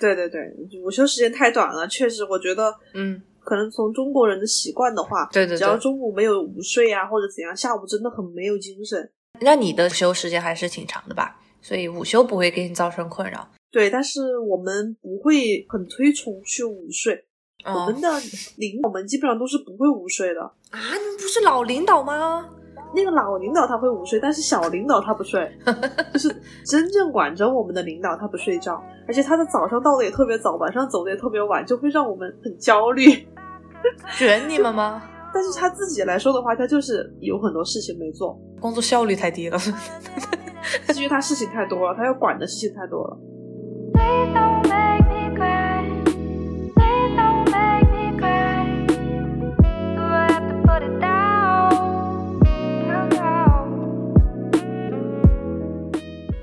[0.00, 0.40] 对 对对，
[0.82, 9.10] 午休时间太短了，确实，我觉得，嗯，可能从中国人的习惯的话，对对对只要中午没有午睡啊，或者怎样，下午真的很没有精神。
[9.40, 11.38] 那你的休时间还是挺长的吧？
[11.60, 13.48] 所以午休不会给你造成困扰。
[13.70, 17.24] 对，但是我们不会很推崇去午睡。
[17.64, 18.08] 我哦们的
[18.56, 20.40] 领导们基本上都是不会午睡的。
[20.42, 22.44] 啊，你们不是老领导吗？
[22.94, 25.50] 那个老领导他会午睡，但是小领导他不睡，
[26.12, 26.28] 就是
[26.66, 33.26] 真正管着我们的领导他不睡觉，而且他的早上到的也特别早，晚上走的也特别晚，就会让我们很焦虑。
[34.18, 35.02] 卷你们吗？
[35.32, 39.58] 但是他自己来说的话，他就是有很多事情没做，工作效率太低了。
[39.58, 39.72] 是
[40.96, 43.18] 因为他事情太多了，他要管的事情太多了。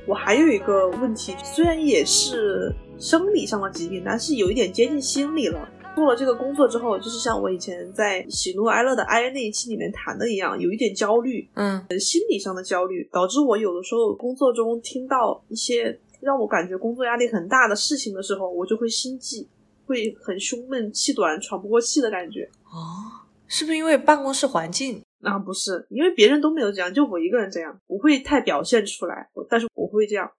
[0.10, 5.70] 我还有一个问题，虽然也是生理上的疾病，但是有一点接近心理了。
[5.96, 19.48] 做了这个工作之后，就是像我以前在喜怒哀乐的哀那一期里面谈的一样，有一点焦虑，嗯呃心理上的焦虑，导致我有的时候工作中听到一些让我感觉工作压力很大的事情的时候，我就会心悸，
[19.86, 22.50] 会很胸闷、气短、喘不过气的感觉。
[22.66, 25.04] 哦，是不是因为办公室环境？
[25.22, 30.30] 啊，不是，因为别人都没有这样，就我一个人这样，不会太表现出来，但是我会这样。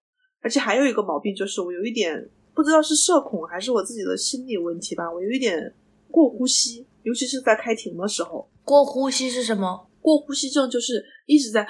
[0.43, 5.75] 而且还有一个毛病，就是我有一点不知道是社恐还是我自己的心理问题吧，我有一点
[6.11, 8.49] 过呼吸，尤其是在开庭的时候。
[8.65, 9.87] 过呼吸是什么？
[10.01, 11.67] 过呼吸症就是一直在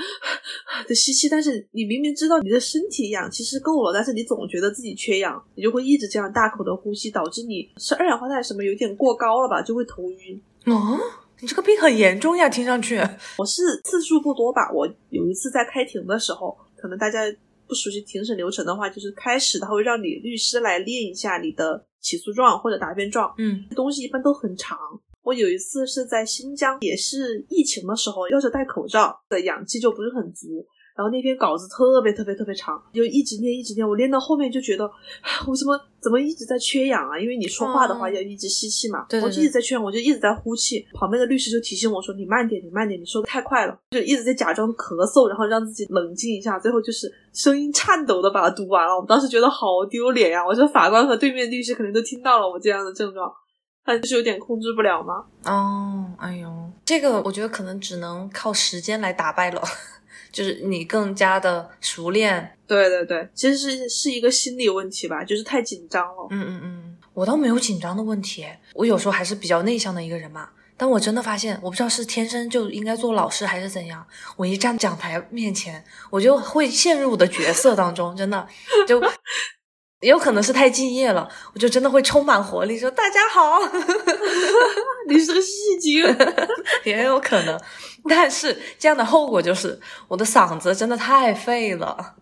[0.86, 10.40] 的吸气，但是你明明知道你的身体氧其实够了，但是你总觉得自己缺氧，你就会一直这样大口的呼吸，导致你是二氧化碳什么有点过高了吧，就会头晕。
[10.66, 10.96] 哦，
[11.42, 13.00] 你这个病很严重呀，听上去。
[13.38, 17.20] 我是次数不多吧，我有一次在开庭的时候，可能大家
[17.66, 24.78] 不熟悉庭审流程的话，就是开始他会让你律师来练一下你的起诉状或者答辩状，嗯东西一般都很长。
[25.22, 30.66] 我有一次是在新疆，也是疫情的时候，要求戴口罩，的氧气就不是很足。
[31.00, 37.18] 然后那篇稿子特别特别特别长，就一直念一直念，我念到后面就觉得，啊我怎么怎么一直在缺氧啊？
[37.18, 40.86] 因为你说话的话哦要一直吸气嘛，我就一直在缺氧，我就一直在呼气。
[40.92, 48.94] 旁边的律师就提醒我说：“你慢点，你慢点，你说的太快了。”就一直在假装咳嗽，然后让自己冷静一下，最后就是声音颤抖的把它读完了。
[48.94, 50.46] 我们当时觉得好丢脸呀！
[50.46, 53.32] 我说法官和对面律师可能都听到了我这样的症状，
[53.84, 55.24] 他就是有点控制不了嘛。
[55.44, 56.48] 哦，哎呦，
[56.84, 59.62] 这个我觉得可能只能靠时间来打败了，
[60.32, 62.56] 就是你更加的熟练。
[62.66, 66.28] 对对对，其实是是一个心理问题吧，就是太紧张了。
[66.30, 70.48] 嗯嗯嗯，我倒没有紧张的问题，我有时候还是比较内向的一个人嘛。
[70.76, 74.06] 但我真的发现，我不知道是天生就应该做老师还是怎样，
[74.36, 78.48] 我一站讲台面前，我就会陷入我的角色当中，真的
[78.88, 78.98] 就
[80.00, 83.58] 也有可能是太敬业了，我就真的会充满活力说大家好，
[85.06, 86.02] 你是个戏精，
[86.84, 87.60] 也有可能。
[88.08, 89.78] 但是这样的后果就是
[90.08, 92.16] 我的嗓子真的太废了。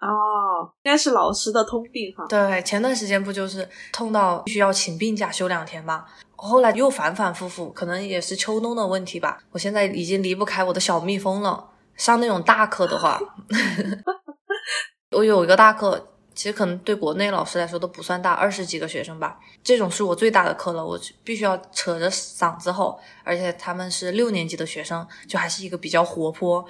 [0.00, 2.26] 哦，应该是老师的通病哈。
[2.28, 6.04] 对，前段时间不就是痛到需要请病假休两天吗？
[6.36, 9.38] 后来又反反复复，可能也是秋冬的问题吧。
[9.50, 11.70] 我现在已经离不开我的小蜜蜂了。
[11.96, 13.20] 上那种大课的话
[15.16, 19.38] 我有一个大课，其实可能对国内老师来说都不算大，二十几个学生吧。
[19.62, 26.64] 这种是我最大的课了，我必须要扯着嗓子吼，而且他们是六年级的学生，就还是一个比较活泼，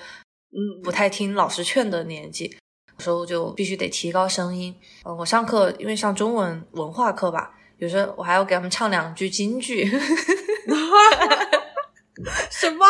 [0.52, 2.56] 嗯，不太听老师劝的年纪，
[2.98, 4.74] 有时候就必须得提高声音。
[5.04, 9.90] 呃，我上课因为上中文文化课吧，有时候我还要给他们唱两句京剧。
[12.48, 12.86] 什么？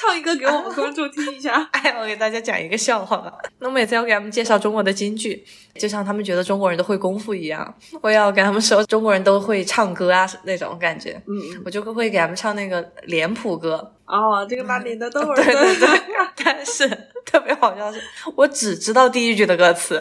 [0.00, 1.68] 唱一个给我们 观众听一下。
[1.72, 3.32] 哎，我给大家讲一个笑话吧。
[3.58, 5.44] 那我每次要给他们介绍中国的京剧，
[5.74, 11.20] 就像他们觉得中国人都会功夫一样，我要给他们说中国人都会唱歌啊那种感觉。
[11.26, 11.62] 嗯嗯。
[11.64, 16.00] 我就会给他们唱那个脸谱歌，哦，这个哪里的豆儿对对对，
[16.44, 16.88] 但是
[17.26, 18.00] 特别好笑是，
[18.34, 19.96] 我只知道第一句的歌词，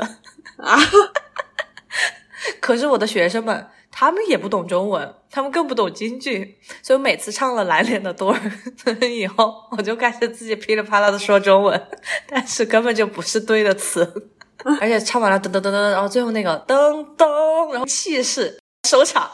[0.58, 0.80] 啊，
[2.62, 8.40] 可是我的学生们他们也不懂中文，他们更不懂京剧，所以我每次唱了蓝脸的多儿
[9.08, 11.88] 以后，我就开始自己噼里啪啦的说中文，
[12.28, 14.30] 但是根本就不是对的词，
[14.80, 19.30] 而且唱完了噔噔噔噔，然后最后那个噔噔，然后气势收场，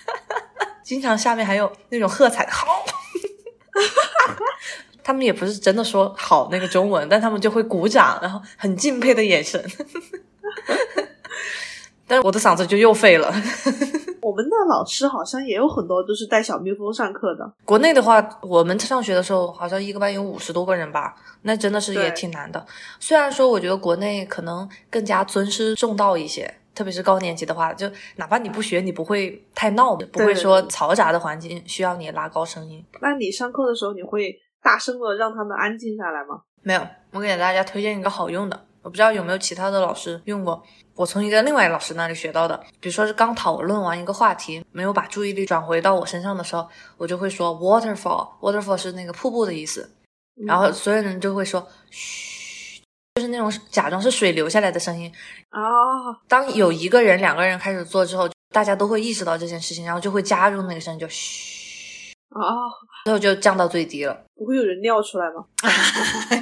[0.84, 2.84] 经常下面还有那种喝彩的好。
[5.02, 9.60] 他们也不是真的说好那个中文，但他们就会鼓掌，然后很敬佩的眼神。
[12.10, 13.32] 但是我的嗓子就又废了。
[14.20, 17.52] 我们的老师好像也有很多都是带小蜜蜂上课的。
[17.64, 22.64] 国内的话，我们上学的时候好像一个班有五十多个人吧，那真的是也挺难的。
[22.98, 32.84] 虽然说我觉得国内可能更加尊师重道一些，特别是高年级的话，就哪怕你不学，你不会太闹，不会说嘈杂的环境需要你拉高声音。
[33.00, 36.42] 那你上课的时候，你会大声的让他们安静下来吗？
[36.62, 40.62] 没有，我给大家推荐一个好用的，我不知道有没有其他的老师用过。
[41.00, 49.90] 我从一个另外老师那里学到的，比如说是刚讨论完一个话题，没有把注意力转回到我身上的时候，我就会说 waterfall，waterfall 是那个瀑布的意思，
[50.46, 52.82] 然后所有人就会说嘘，
[53.14, 55.10] 就是那种假装是水流下来的声音。
[55.52, 61.59] 哦，当有一个人、两个人开始做之后，大家都会意识到这件事情，然后就会加入那个声音，就嘘，
[62.30, 62.70] 啊，
[63.04, 64.16] 最后就降到最低了。
[64.36, 65.44] 不会有人尿出来吗？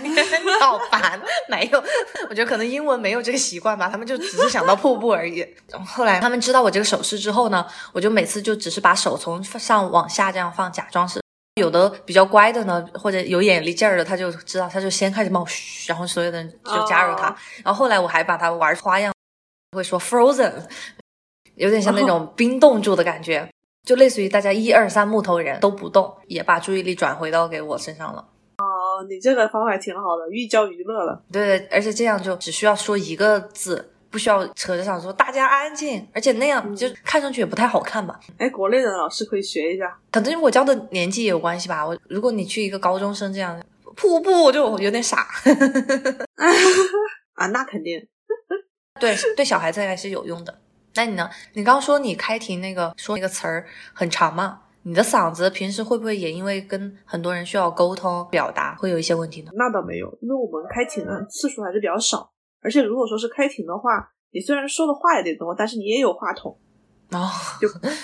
[0.02, 0.14] 你
[0.60, 1.82] 好烦，没有，
[2.28, 5.44] 我觉得可能英文没有这个习惯吧，他们就只是想到瀑布而已。
[5.86, 11.20] 后来他们知道我这个手势之后呢，我就每次就只是把手从上往下这样放，假装是。
[11.60, 17.30] 有的比较乖的呢，或者有眼力劲儿的，他就知道，他就先开始冒嘘，然后所有的人就加入他。
[17.30, 17.34] 哦
[17.64, 19.12] 然后后来我还把他玩花样，
[19.72, 20.52] 会说 frozen，
[21.56, 23.48] 有点像那种 冰冻住的感觉，
[23.88, 28.22] 就类似于大家一二三木头人都不动，也把注意力转回到给我身上了。
[28.58, 31.22] 哦，你这个方法挺好的，寓教于乐了。
[31.32, 38.20] 对，而且这样就只需要说一个字，不需要扯着嗓子说大家安静，而且那样就看上去也不太好看吧。
[38.36, 39.98] 哎，国内的老师可以学一下。
[40.12, 41.86] 可能我教的年纪也有关系吧。
[41.86, 43.58] 我如果你去一个高中生这样，
[43.96, 45.26] 瀑布我就有点傻。
[47.32, 48.06] 啊，那肯定。
[49.00, 50.58] 对，对小孩子还是有用的。
[50.94, 51.28] 那你呢？
[51.54, 54.60] 你刚刚说你开庭那个说那个词儿很长嘛？
[54.82, 59.50] 你的嗓子平时会不会也因为跟很多人需要沟通表达，会有一些问题呢？
[59.54, 62.30] 那倒没有，因为我们开庭的次数还是比较少，
[62.62, 66.56] 而且如果说是开庭的话，你虽然说的话有点多，但是你也有话筒，
[67.10, 67.28] 哦，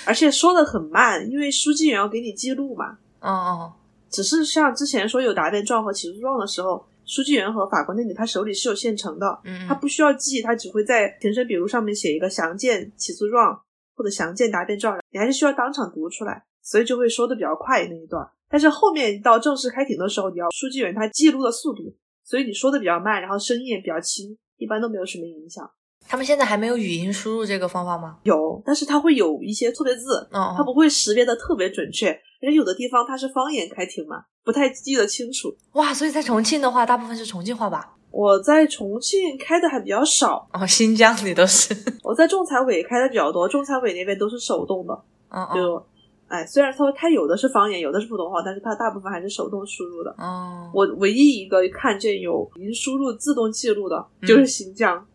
[0.05, 2.99] 而且说的很慢，因为书记员要给你记录嘛。
[3.21, 3.73] 哦哦，
[4.11, 13.61] 只是像之前说有答辩状和起诉状的时候，书记员和法官那里他手里是有现成的，嗯，他不需要记，他只会在庭审笔录上面写一个详见起诉状
[13.95, 18.27] 或者详见答辩状，你还是需要当场读出来，所以就会说的比较快那一段。
[18.49, 25.69] 但是后面到正式开庭的时候，你要书记员他记录的速度，所以你说的比较慢，然后声音也比较轻，一般都没有什么影响。
[26.07, 28.19] 他们现在还没有语音输入这个方法吗？
[28.25, 32.11] 有，但是它会有一些错别字，哦，它不会识别的特别准确，
[32.43, 35.55] 而且有的地方它是方言开庭嘛，不太记得清楚。
[35.73, 37.97] 哇，所以在重庆的话，大部分是重庆话吧？
[38.11, 41.75] 我在重庆开的还比较少，哦，新疆你都是，
[42.05, 44.95] 我在仲裁委开的比较多，仲裁委那边都是手动的，
[45.31, 45.87] 嗯嗯，就，
[46.29, 50.11] 哎，虽然说它有的是方言，有的是普通话，但是它大部分还是手动输入的。
[50.19, 55.07] 哦，我唯一一个看见有语音输入自动记录的，嗯就是新疆，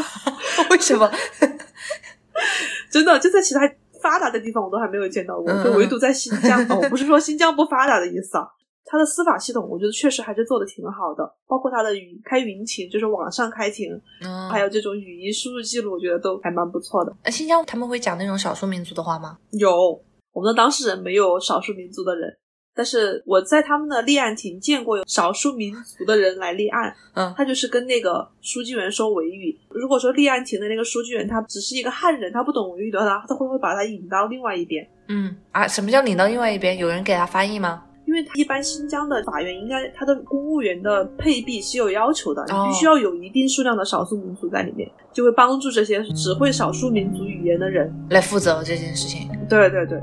[0.70, 1.10] 为什么？
[2.90, 3.60] 真的就在其他
[4.02, 6.60] 发达的地方我都还没有见到过，嗯就唯独在新疆。
[6.68, 8.46] 哦，我不是说新疆不发达的意思啊，
[8.84, 13.92] 它的司法系统我觉得确实还是做的挺好的，包括它的语开云庭，就是网上开庭，
[14.22, 17.12] 嗯，还有这种语音输入记录，我觉得都还蛮不错的。
[17.22, 19.36] 呃新疆他们会讲那种少数民族的话吗？
[19.52, 20.00] 有
[20.36, 22.30] 我们的当事人没有少数民族的人，
[22.74, 29.58] 但是我在他们的立案庭见过有少数民族的人来立案，嗯他就是跟那个书记员说维语。
[29.70, 34.86] 如果说立案庭的那个书记员他只是一个汉人，他不懂维语的话，他会不会把他引到另外一边？
[35.08, 36.76] 嗯啊，什么叫引到另外一边？
[36.76, 37.84] 有人给他翻译吗？
[38.06, 47.90] 因为一般新疆的法院应该他的公务员的配比是有要求的，你哦必须要有一定数量的少数民族在里面，就会帮助这些只会少数民族语言的人。
[48.10, 49.30] 来负责这件事情？
[49.48, 49.98] 对对对。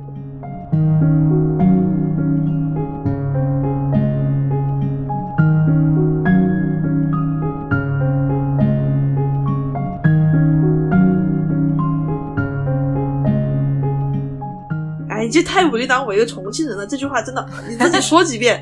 [15.09, 18.61] 哎，你这太武力当我一个重庆人了，这句话真的你自己说几遍。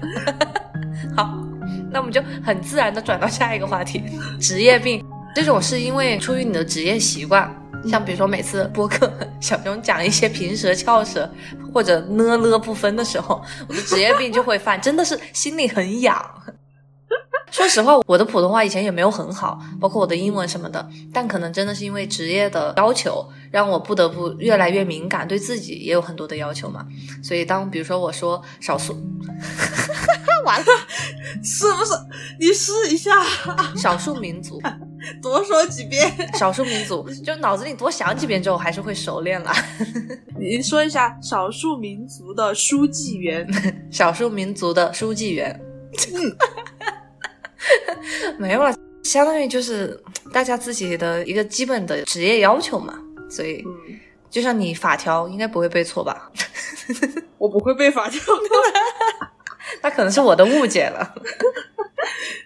[1.15, 1.37] 好，
[1.89, 4.03] 那我们就很自然的转到下一个话题，
[4.39, 5.03] 职业病。
[5.33, 7.49] 这种是因为出于你的职业习惯，
[7.87, 11.29] 像比如说每次播客 小熊讲一些平舌翘舌
[11.73, 16.23] 或者呢了不分的时候，我的职业病就会犯，真的是心里很痒。
[17.51, 26.87] 说实话，我的普通话以前也没有很好，包括我的英文什么的，但可能真的是因为职业的要求，让我不得不越来越敏感，对自己也有很多的要求嘛。
[27.21, 28.93] 所以当比如说我说少数，
[30.45, 30.65] 完了，
[31.43, 31.93] 是不是？
[32.39, 33.11] 你试一下，
[33.75, 34.59] 少数民族，
[35.21, 36.11] 多说几遍。
[36.33, 39.51] 少数民族，就脑子里多想几遍之后，还是会熟练了。
[40.39, 43.47] 你说一下少数民族的书记员。
[43.91, 45.61] 少数民族的书记员，
[48.39, 48.73] 没有了，
[49.03, 50.01] 相当于就是
[50.33, 52.97] 大家自己的一个基本的职业要求嘛。
[53.31, 56.31] 所以，嗯，就像你法条应该不会背错吧？
[57.39, 58.21] 我不会背法条。
[59.81, 61.15] 那可能是我的误解了，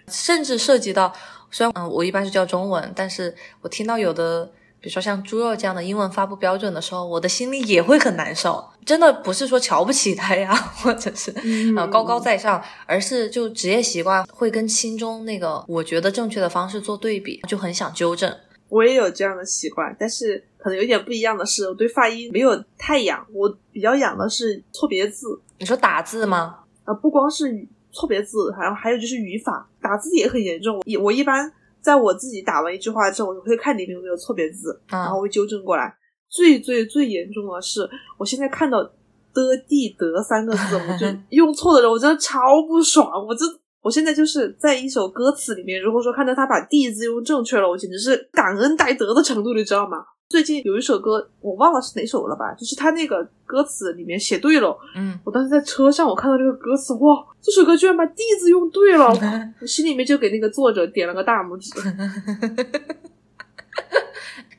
[0.08, 1.12] 甚至涉及到，
[1.50, 4.46] 虽然嗯，我一般是教中文，但是我听到有的，
[4.80, 8.64] 比如说像猪肉这样的英文发布标准的时候，我的心里也会很难受。
[8.84, 18.32] 真的不是说瞧不起他呀，或者是 嗯呃高高在上，而是就职业习惯会跟心中那个我觉得正确的方式做对比，就很想纠正。
[18.68, 25.40] 我也有这样的习惯，但是可能有点不一样的是，我对发音没有太痒，我比较痒的是错别字。
[25.60, 26.56] 你说打字吗？
[26.82, 27.44] 啊，不光是
[27.92, 30.78] 错别字，还有还有就是语法，打字也很严重。
[30.78, 31.48] 我我一般
[31.80, 35.96] 在我自己打完一句话之后，我会看里面有没有错别字，然啊后会纠正过来。
[36.28, 37.88] 最最最严重的是，
[38.18, 43.24] 我现在看到的地得三个字，我就 用错的人，我真的超不爽。
[43.24, 43.44] 我这
[43.82, 49.98] 我现在就是在一首歌词里面，如果说看到他把地字用正确了，我简直是感恩戴德的程度，你知道吗？
[50.28, 59.06] 最近有一首歌，我忘了是哪首了吧，就是他那个歌词里面写对了，嗯，我当时在车上，我看到这个歌词，哇，这首歌居然把地字用对了，
[59.60, 61.70] 我心里面就给那个作者点了个大拇指。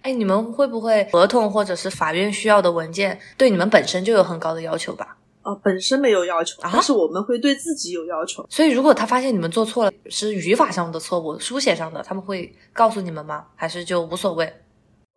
[0.03, 5.18] 哎，你们会不会合同或者是法院需要的文件对你们本身就有很高的要求吧？
[5.41, 8.45] 啊，本身没有要求，啊但是我们会对自己有要求。
[8.49, 13.47] 所以如果他发现你们做错了，是语法上的错误、书写上的，他们会告诉你们吗？
[13.57, 14.53] 还是就无所谓？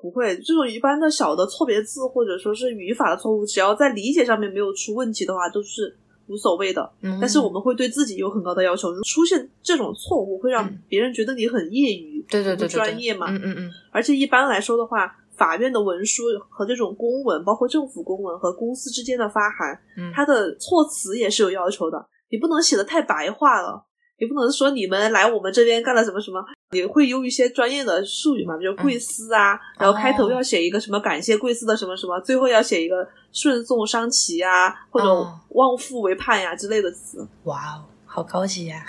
[0.00, 5.96] 不会，这种一般的小的错别字或者说是语法的错误，只要在理解上面没有出问题的话，都是
[6.26, 6.90] 无所谓的。
[7.02, 13.30] 嗯，但是我们会对自己有很高的要求，出现这种错误会让嗯别人觉得你很业余，不对对对专业嘛。
[13.30, 23.84] 嗯嗯嗯，而且一般来说的话，法院的文书和这种公文，包括政府公文和公司之间的发函，嗯它的措辞也是有要求的，你不能写的太白话了，
[24.20, 35.40] 你不能说你们来我们这边干了什么什么，也会用一些专业的术语嘛，比如贵司啊，然后开头要写一个什么感谢贵司的什么什么，最后要写一个顺送伤旗啊，或者哦。
[35.50, 37.26] 望父为盼呀之类的词。
[37.44, 38.84] 哇哦，好高级呀、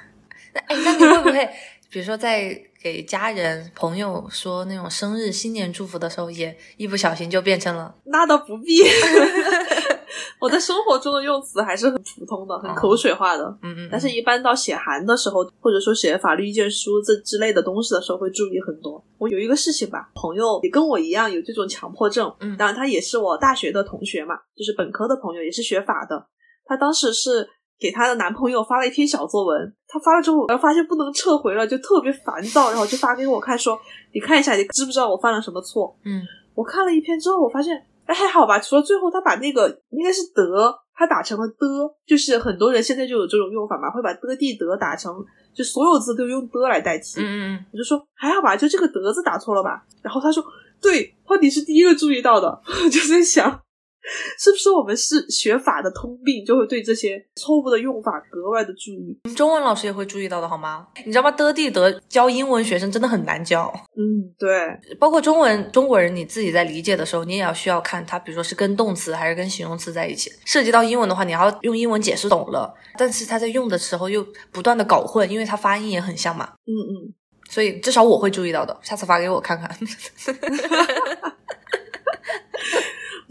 [0.54, 1.50] 哎，那你会不会，
[1.92, 8.82] 比如说在给家人、朋友说那种生日、新年祝福的时候，也一不小心就变成了 那倒不必。
[10.40, 13.44] 我在生活中的用词还是很普通的，很口水化的。
[13.62, 19.04] 嗯嗯，但是，一般到写函的时候，或者说写法律意见书这之类的东西的时候，会注意很多。
[19.20, 26.26] 我有一个事情吧，朋友也跟我一样有这种强迫症，嗯当然他也是我大学的同学嘛，就是本科的朋友，也是学法的。
[26.66, 27.48] 他当时是
[27.82, 33.78] 给她的男朋友发了一篇小作文，她发了之后，然后发现不能撤回了，就特别烦躁，然后就发给我看，说
[34.14, 35.98] 你看一下，你知不知道我犯了什么错？
[36.06, 36.22] 嗯
[36.54, 37.76] 我看了一篇之后，我发现
[38.06, 41.56] 哎还好吧，除了最后他把那个应该是德，他打成了的，
[42.06, 45.16] 就是很多人现在就有这种用法嘛，会把的地得打成
[45.54, 47.22] 就所有字都用的来代替。
[47.22, 49.84] 嗯嗯我就说还好吧，就这个德字打错了吧。
[50.04, 50.44] 然后他说
[50.82, 52.48] 对，他你是第一个注意到的，
[52.84, 53.62] 我就在想。
[54.40, 59.20] 是不是我们是学法的通病，就会对这些错误的用法格外的注意？
[59.24, 60.88] 嗯，中文老师也会注意到的好吗？
[61.06, 61.32] 你知道吗？
[61.32, 64.50] 的地得教英文学生真的很难教，嗯，对，
[65.00, 70.32] 包括中文中国人你自己在理解的时候，你也要需要看它，比如说是跟动词还是跟形容词在一起。
[70.46, 76.54] 涉及到英文的话，你要用英文解释懂了，但是他在用的时候又不断的搞混，因为他发音也很像嘛。
[76.66, 77.14] 嗯嗯，
[77.50, 79.70] 所以至少我会注意到的，下次发给我看看。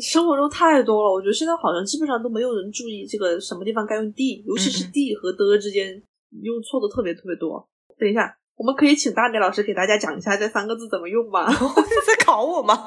[0.00, 6.02] 生活中太多了，我觉得现在好像基本上都没有人注意这个什么地方该用 d，尤其是 d 和的之间
[6.42, 7.68] 用错的特别特别多。
[7.98, 11.46] 等一下，我们可以请大美老师给大家讲一下这三个字怎么用吗？
[11.52, 12.84] 在考我吗？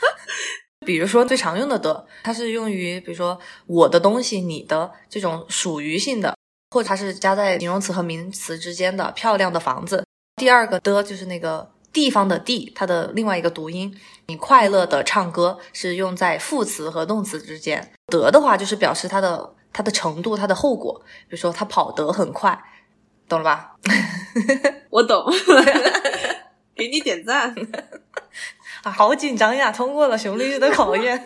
[0.86, 6.34] 比如说最常用的的，它是用于比如说我的东西、你的这种属于性的，
[6.70, 10.04] 或者它是加在形容词和名词之间的漂亮的房子。
[10.36, 13.94] 第二个的就是那个地方的地，它的另外一个读音。
[14.26, 17.92] 你快乐的唱歌是用在副词和动词之间。
[18.06, 22.58] 得的话就是表示它的它的程度、它的后果，比如说他跑得很快，
[23.28, 23.76] 懂了吧？
[24.90, 25.24] 我懂，
[26.74, 27.54] 给你点赞。
[28.84, 29.72] 啊，好紧张呀！
[29.72, 31.18] 通过了熊律师的考验。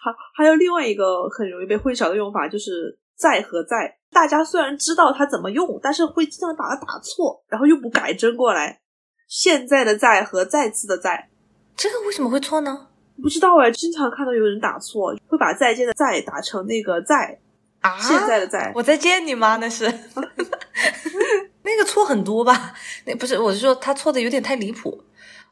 [0.00, 3.96] 还还有另外一个很容易被混淆的用法，就是在和在。
[4.14, 8.80] 大家虽然知道它怎么用，但是会经常把它打错，然后又不改正过来。
[9.26, 11.28] 现在的在和再次的在，
[11.76, 12.86] 这个为什么会错呢？
[13.20, 17.38] 不知道哎，经常看到有人打错，会把再见的再打成那个在，
[17.80, 18.72] 啊，现在的在。
[18.74, 19.56] 我在见你吗？
[19.56, 19.84] 那是
[21.62, 22.74] 那个错很多吧？
[23.06, 25.02] 那不是，我是说他错的有点太离谱。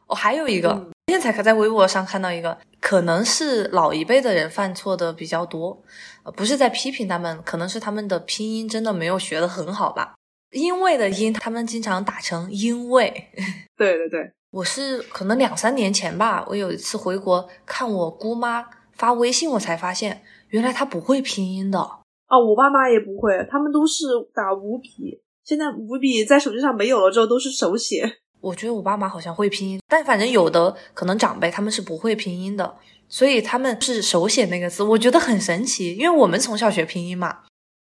[0.07, 5.82] 我、还有一个，嗯今天才在微博上看到一个，可能是老一辈的人犯错的比较多，
[6.22, 10.14] 呃不是在批评他们，可能是他们的拼音真的没有学得很好吧。
[10.53, 13.30] 因为的因，他们经常打成因为。
[13.76, 21.78] 对对对， 我是可能两三年前吧，我有一次回国看我姑妈发微信，我才发现原来她不会拼音的。
[21.78, 25.20] 啊，我爸妈也不会，他们都是打五笔。
[25.44, 28.20] 现在五笔在手机上没有了之后，都是手写。
[28.43, 32.76] 我觉得我爸妈好像会拼音，但反正有的可能长辈他们是不会拼音的，
[33.09, 37.38] 所以他们是手写那个字，我觉得很神奇，因为我们从小学拼音嘛，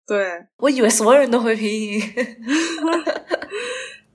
[0.07, 2.01] 对，我以为所有人都会拼音。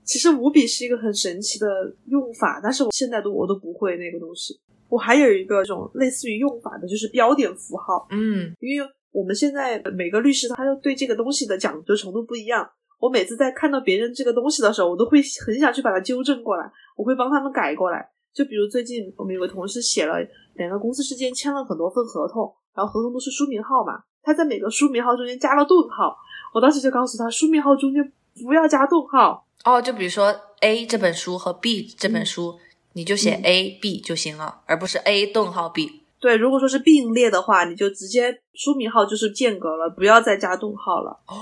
[0.04, 1.66] 其实五笔是一个很神奇的
[2.06, 4.58] 用法，但是我现在都我都不会那个东西。
[4.88, 8.06] 我还有一个这种类似于用法的，就是标点符号。
[8.10, 12.66] 嗯因为我们现在每个律师他又对这个东西的讲究程度不一样。
[12.98, 18.10] 我每次在看到别人这个东西的时候，我都会很想去把它纠正过来，我会帮他们改过来。
[18.32, 20.14] 就比如最近我们有个同事写了
[20.54, 26.16] 两个公司之间签了很多份合同，然后合同都是书名号嘛，他在每个书名号中间加了顿号，
[26.54, 28.12] 我当时就告诉他，书名号中间
[28.44, 29.46] 不要加顿号。
[29.64, 32.58] 哦，就比如说 A 这本书和 B 这本书，
[32.92, 36.02] 你就写嗯 A、B 就行了，而不是 A 顿号 B。
[36.20, 41.18] 对，如果说是并列的话，你就直接书名号就是间隔了，不要再加顿号了。
[41.26, 41.34] 哦，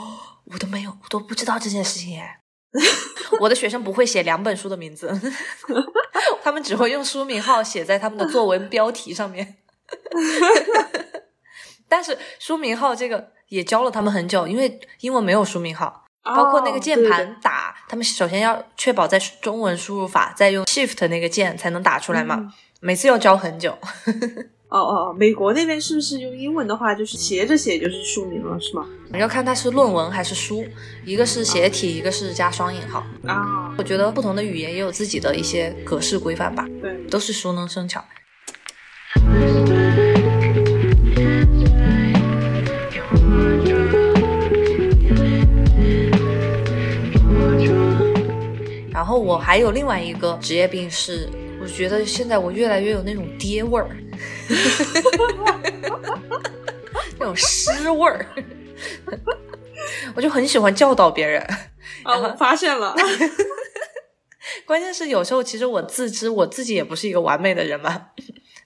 [0.53, 2.38] 我都没有，我都不知道这件事情耶。
[3.40, 5.11] 我的学生不会写两本书的名字，
[6.42, 9.57] 他们只会用书名号写在他们的作文标题上面。
[11.88, 22.36] 但是书名号这个也教了他们很久，因为英文没有书名号，包括那个键哦对盘打，他们首先要确保在中文输入法，再用 Shift 那个键才能打出来嘛。
[22.38, 23.76] 嗯每次要教很久。
[24.68, 28.84] 哦哦哦，美国那边是不是用英文的话，就是斜着写就是书名了，是吗？
[29.14, 30.64] 要看它是论文还是书，
[31.04, 33.06] 一个是斜体，一个是加双引号。
[33.24, 38.04] 啊，我觉得不同的语言也有自己的一些格式规范吧，对，都是熟能生巧。
[48.92, 51.28] 然后我还有另外一个职业病是，
[51.66, 53.88] 我觉得现在我越来越有那种爹味儿，
[57.18, 58.24] 那种 湿味儿。
[60.14, 61.42] 我就很喜欢教导别人。
[62.04, 62.94] 啊，我发现了，
[64.64, 68.10] 关键是有时候其实我自知我自己也不是一个完美的人嘛，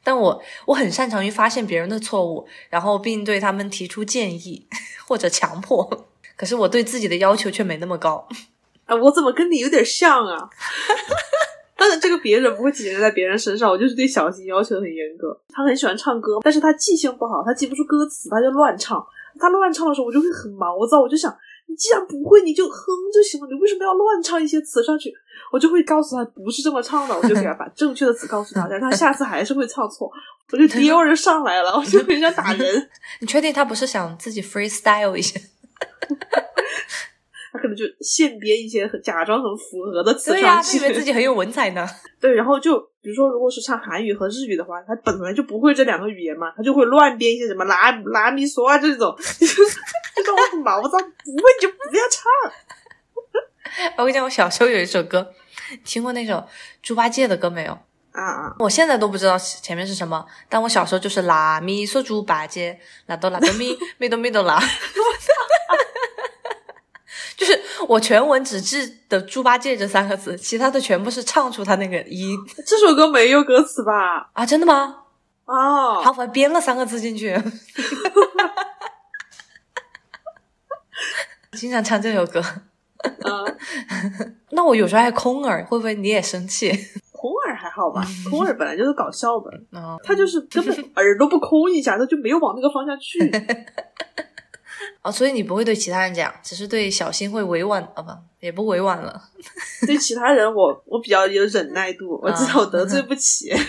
[0.05, 4.69] 但我我很擅长于发现别人的错误，然后并对他们提出建议
[5.09, 6.11] 或者强迫。
[6.37, 8.29] 可是我对自己的要求却没那么高。
[8.85, 10.51] 啊，我怎么跟你有点像啊？
[11.81, 15.35] 当然，这个别人不会体现在别人身上，我就是对小新要求很严格。
[15.49, 19.03] 他很喜欢唱歌，但是他记性不好，他记不住歌词，他就乱唱。
[19.39, 21.35] 他乱唱的时候，我就会很毛躁，我就想，
[21.67, 25.11] 你既然不会，你就哼就行了，你为什么要乱唱一些词上去？
[25.51, 30.13] 我就会告诉他不是这么唱的，我就给他把正确的词告诉他，但是他下次还是会唱错，
[30.53, 32.91] 我就丢人上来了，我就很想打人。
[33.21, 35.41] 你确定他不是想自己 freestyle 一些？
[37.53, 41.87] 他可能就现编一些很假装很符合的词对呀、上去，他以为自己很有文采呢。
[42.21, 50.91] 对，然后就比如说，如果是唱韩语和日语的话，他本来就不会这两个语言嘛，他就会乱编一些什么拉拉咪嗦啊这种， 这种我很毛躁。
[50.91, 53.93] 不会你就不要唱。
[53.99, 55.33] 我跟你讲，我小时候有一首歌，
[55.85, 56.47] 听过那首
[56.83, 57.79] 猪八戒的歌没有？
[58.13, 58.57] 啊啊！
[58.59, 64.61] 我现在都不知道前面是什么，但我小时候就是拉咪嗦猪八戒，拉哆拉哆咪咪哆咪哆拉。
[67.41, 68.77] 就是我全文只记
[69.09, 72.37] 得“猪八戒”这三个字，其他的全部是唱出他那个音
[72.67, 74.29] 这首歌没有歌词吧？
[74.35, 74.45] 啊！
[74.45, 75.05] 真的吗？
[75.47, 77.35] 哦，好，我还编了三个字进去，
[81.53, 82.45] 经常唱这首歌。
[83.03, 83.57] 嗯，
[84.53, 86.71] 那我有时候还空耳，会不会你也生气？
[87.11, 88.05] 空耳还好吧？
[88.29, 93.19] 空耳本来就是搞笑的，哦，他就是根本耳朵不空一下，他就没有往那个方向去。
[95.03, 99.23] 哦，所以你不会对其他人讲，只是对小新会委婉啊，不，也不委婉了。
[99.87, 103.51] 对其他人我，我比较有忍耐度，我知道我得罪不起。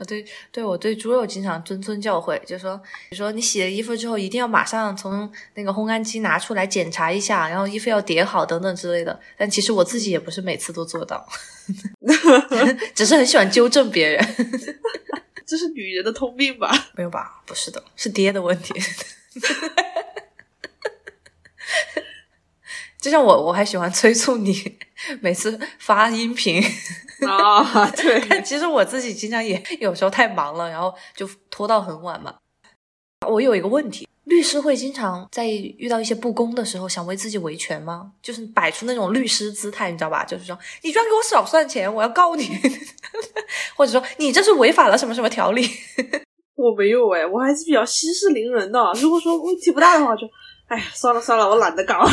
[0.00, 9.18] 我对对我对猪肉经常谆谆教诲，就说，你说你洗了衣服之后，一定要马上从那个烘干机拿出来检查一下，然后衣服要叠好等等之类的。
[9.36, 11.24] 但其实我自己也不是每次都做到，
[12.94, 14.24] 只是很喜欢纠正别人。
[15.46, 16.88] 这是女人的通病吧？
[16.96, 17.40] 没有吧？
[17.46, 18.74] 不是的，是爹的问题。
[23.00, 24.78] 就像我，我还喜欢催促你
[25.20, 26.60] 每次发音频。
[27.28, 32.38] 啊，对， 但其实我自己经常也有时候太忙了，然后就拖到很晚嘛。
[33.28, 38.12] 我有一个问题，律师会经常在遇到一些不公的时候，想为自己维权吗？
[38.20, 40.24] 就是摆出那种律师姿态，你知道吧？
[40.24, 42.48] 就是说，你居然给我少算钱，我要告你，
[43.76, 45.66] 或者说你这是违反了什么什么条例。
[46.56, 48.80] 我没有哎，我还是比较息事宁人的。
[48.96, 50.28] 如果说问题不大的话，就
[50.66, 52.04] 哎呀，算了算了，我懒得搞。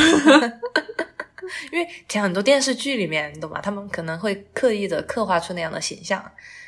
[1.72, 3.60] 因为像很多电视剧里面，你懂吧？
[3.60, 6.24] 他们可能会刻意的刻画出那样的形象，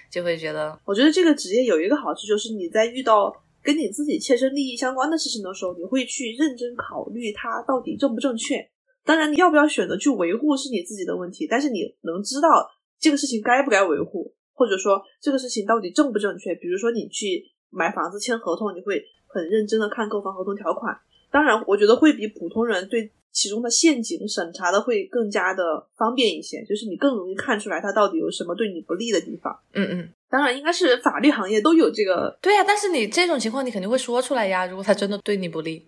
[0.09, 3.31] 就会觉得我觉得这个职业有一个好处，就是你在遇到
[3.65, 8.69] 跟你自己切身利益相关的事情的时候，你会去认真考虑它到底正不正确。
[9.03, 16.53] 当然，你要不要选择去维护是你自己的问题，但是你能知道这个事情该不该维护，或者说这个事情到底正不正确。
[16.53, 20.95] 比如说你去买房子签合同，你会很认真的看购房合同条款。
[21.31, 29.59] 当然，我觉得会比普通人对其中的陷阱审查的会更加的方便一些，就是你更容易看出来它到底有什么对你不利的地方。
[29.73, 34.65] 嗯嗯，当然，应该是法律行业都有这个，对呀、但是你这种情况，你肯定会说出来呀。
[34.65, 35.85] 如果他真的对你不利，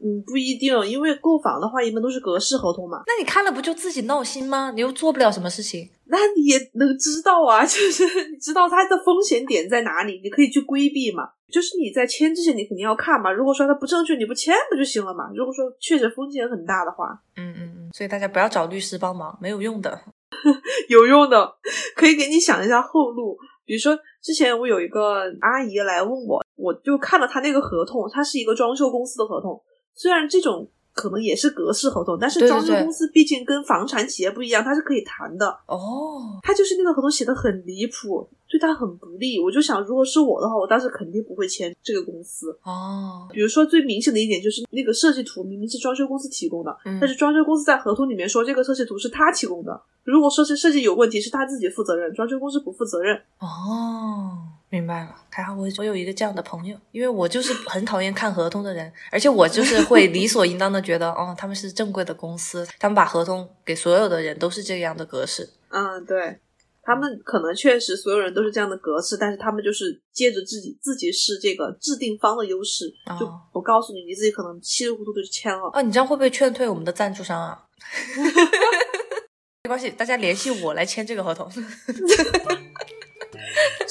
[0.00, 4.70] 嗯，不一定，因为购房的话一般都是格式合同嘛，那你看了不就自己闹心吗？
[4.72, 5.90] 你又做不了什么事情。
[6.06, 11.30] 那你也能知道啊， 就是你知道它的风险点在哪里，你可以去规避嘛。
[11.50, 13.32] 就是你在签之前，你肯定要看嘛。
[13.32, 15.24] 如果说它不正确，你不签不就行了嘛？
[15.34, 20.00] 如果说确实风险很大的话，嗯嗯嗯，所以大家不要找律师帮忙，没有用的。
[20.88, 21.56] 有用的，
[21.96, 23.36] 可以给你想一下后路。
[23.64, 29.62] 比如说，之前我有一个阿姨来问我，我就看了她那个合同，它是一个装修公司的合同。
[29.94, 35.46] 虽然这种可能也是格式合同，但是装修公司毕竟跟房产企业不一样，它是可以谈的。
[35.66, 39.40] 哦，他就是那个合同写的很离谱，对他很不利。
[39.40, 42.50] 我就想，如果是我的话，我当时肯定不会签这个公司。
[42.62, 49.80] 哦，比如说最明显的一点就是，那个设计图明明是装修公司提供的，嗯但是装修公司在合同里面说这个设计图是他提供的。
[50.02, 53.16] 如果说是设计有问题，是他自己负责任，装修公司不负责任。
[53.38, 54.38] 哦，
[54.70, 55.14] 明白了。
[55.28, 65.50] 还好我我有一个这样的朋友，因为我就是很讨厌看合同的人，而且我就是会理所应当的觉得， 哦，他们是正规的公司，他们把合同给所有的人都是这样的格式。
[65.68, 66.38] 嗯，对。
[66.82, 75.70] 他们可能确实所有人都是这样的格式，但是他们就是借着自己自己是这个制定方的优势，哦就不告诉你，你自己可能稀里糊涂的就签了。
[75.74, 77.66] 啊，你这样会不会劝退我们的赞助商啊？
[79.62, 81.48] 没关系，大家联系我来签这个合同。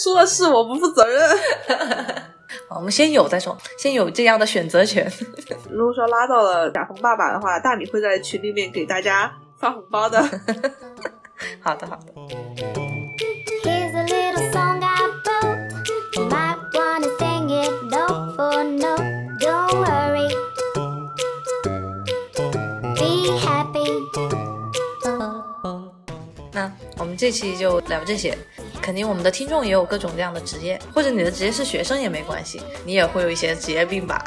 [0.02, 1.30] 说的是我不负责任。
[2.68, 5.12] 啊我们先有再说，先有这样的选择权。
[5.70, 10.22] 如果说拉到了甲方爸爸的话，大米会在群里面给大家发红包的。
[11.62, 12.14] 好的，好的。
[13.64, 14.95] Here's a little song I
[15.26, 16.30] wrote.
[16.30, 19.04] Might wanna sing it note for note.
[19.39, 20.30] Don't worry.
[22.95, 23.89] Be happy.
[26.52, 28.38] 那我们这期就聊这些。
[28.90, 34.24] 肯定我们的听众也有各种各样的职业，或者你的职业是学生也没关系，你也会有一些职业病吧。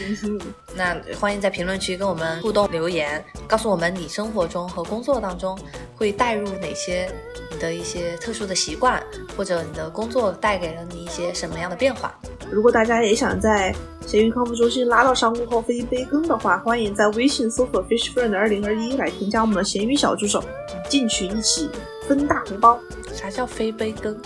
[0.76, 5.58] 那欢迎在评论区跟我们互动留言，告诉我们你生活中和工作当中
[5.96, 7.10] 会带入哪些
[7.50, 9.02] 你的一些特殊的习惯，
[9.34, 12.14] 或者你的工作带给了你一些什么样的变化。
[12.50, 13.74] 如果大家也想在
[14.06, 20.44] 闲鱼康复中心拉到商务号飞杯羹的话，欢迎在微信搜索 fish friend 二零二一来添加我们的闲鱼小助手，
[20.90, 21.70] 进群一起
[22.06, 22.78] 分大红包。
[23.18, 24.16] 啥叫飞杯羹？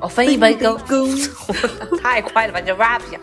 [0.00, 1.08] 哦，分一杯羹，羹，
[2.00, 2.60] 太快了吧！
[2.60, 3.18] 你就 rap 一下。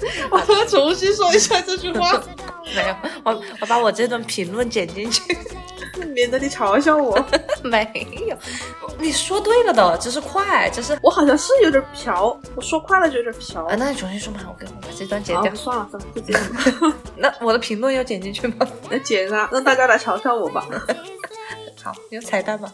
[0.30, 2.12] 我要重新说一下这句话，
[2.74, 5.22] 没有，我我把我这段评论剪进去。
[6.14, 7.18] 免得你嘲笑我。
[7.62, 8.36] 没有，
[8.98, 13.64] 你说对了的，只是快，只是我好像是有点飘，我说快了就有点飘。
[13.66, 15.54] 啊，那你重新说嘛，我给我把这段剪啊掉。
[15.54, 16.94] 算了算了，不剪了。
[17.16, 18.66] 那我的评论要剪进去吗？
[18.90, 20.66] 那剪啊，让大家来嘲笑我吧。
[21.86, 22.72] 好，有彩蛋吧？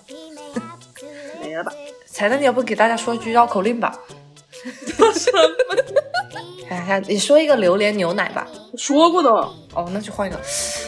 [1.43, 1.71] 没了吧？
[2.09, 3.95] 彩蛋，你要不给大家说一句绕口令吧？
[5.15, 5.39] 什么？
[6.71, 8.49] 哎呀，你说一个榴莲牛奶吧。
[8.79, 9.29] 说过的，
[9.75, 10.39] 哦，那就换一个。
[10.39, 10.43] 不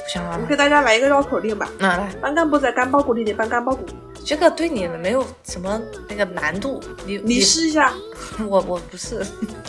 [0.09, 1.68] 想想我给大家来一个绕口令吧。
[1.79, 3.85] 那来，班干部在干包谷里你搬干包谷，
[4.25, 6.83] 这个对你没有什么那个难度。
[7.05, 7.93] 你你试一下。
[8.49, 9.22] 我我不是，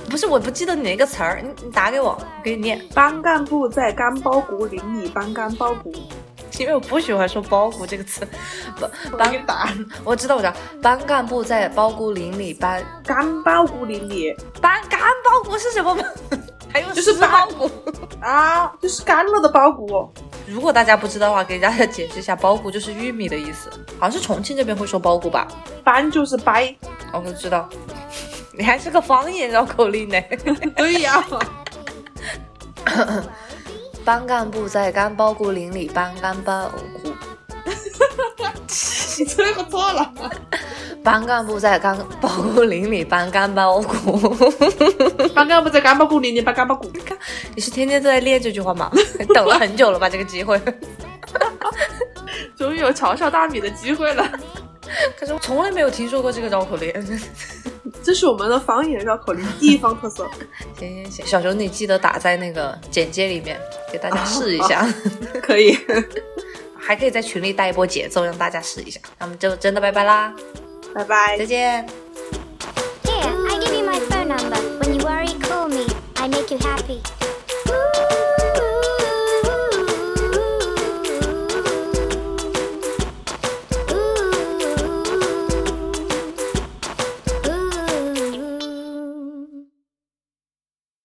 [0.09, 2.81] 不是我不记得你那个词儿，你你打给我，我给你念。
[2.93, 5.93] 班干部在干包谷里，你搬干包谷，
[6.63, 8.27] 因为我不喜欢说包谷这个词。
[9.17, 9.85] 班我班。
[10.03, 16.03] 我知道，我知道，班干部在包谷林里搬干包谷林里搬干包谷是什么吗？
[16.71, 17.69] 还有就是湿包谷。
[18.19, 20.11] 啊，就是干了的包谷。
[20.47, 25.47] 如果大家不知道的话，给大家解释一下，包谷就是玉米的意思，好像是重庆这边会说包谷吧？
[25.83, 26.75] 搬就是掰。
[27.11, 27.69] 哦我知道，
[28.51, 30.21] 你还是个方言绕口令呢。
[30.75, 31.23] 对呀，
[34.05, 37.09] 班干部在干包谷林里搬干包谷，
[39.17, 40.13] 你这个错了。
[41.03, 44.35] 班干部在干包谷林里搬干包谷。
[45.33, 46.87] 班干部在干包谷林里搬干包谷。
[47.55, 48.91] 你是天天都在练这句话吗？
[49.33, 50.07] 等了很久了吧？
[50.07, 50.61] 这个机会。
[52.55, 54.29] 终于有嘲笑大米的机会了。
[55.19, 56.93] 可是我从来没有听说过这个绕口令。
[58.03, 60.29] 这是我们的方言绕口令，地方特色。
[60.77, 63.59] 行行行，小熊你记得打在那个简介里面，
[63.91, 64.87] 给大家试一下，
[65.41, 65.77] 可以，
[66.77, 68.99] 还可以在群里带一波节奏，让大家试一下。
[69.17, 70.33] 那我们就真的拜拜啦，
[70.93, 71.45] 拜拜再。
[71.45, 71.87] 见。
[73.03, 74.57] Here, I give you my phone number.
[74.79, 75.87] When you worry, call me.
[76.15, 77.01] I make you happy.
[77.69, 78.34] Ooh.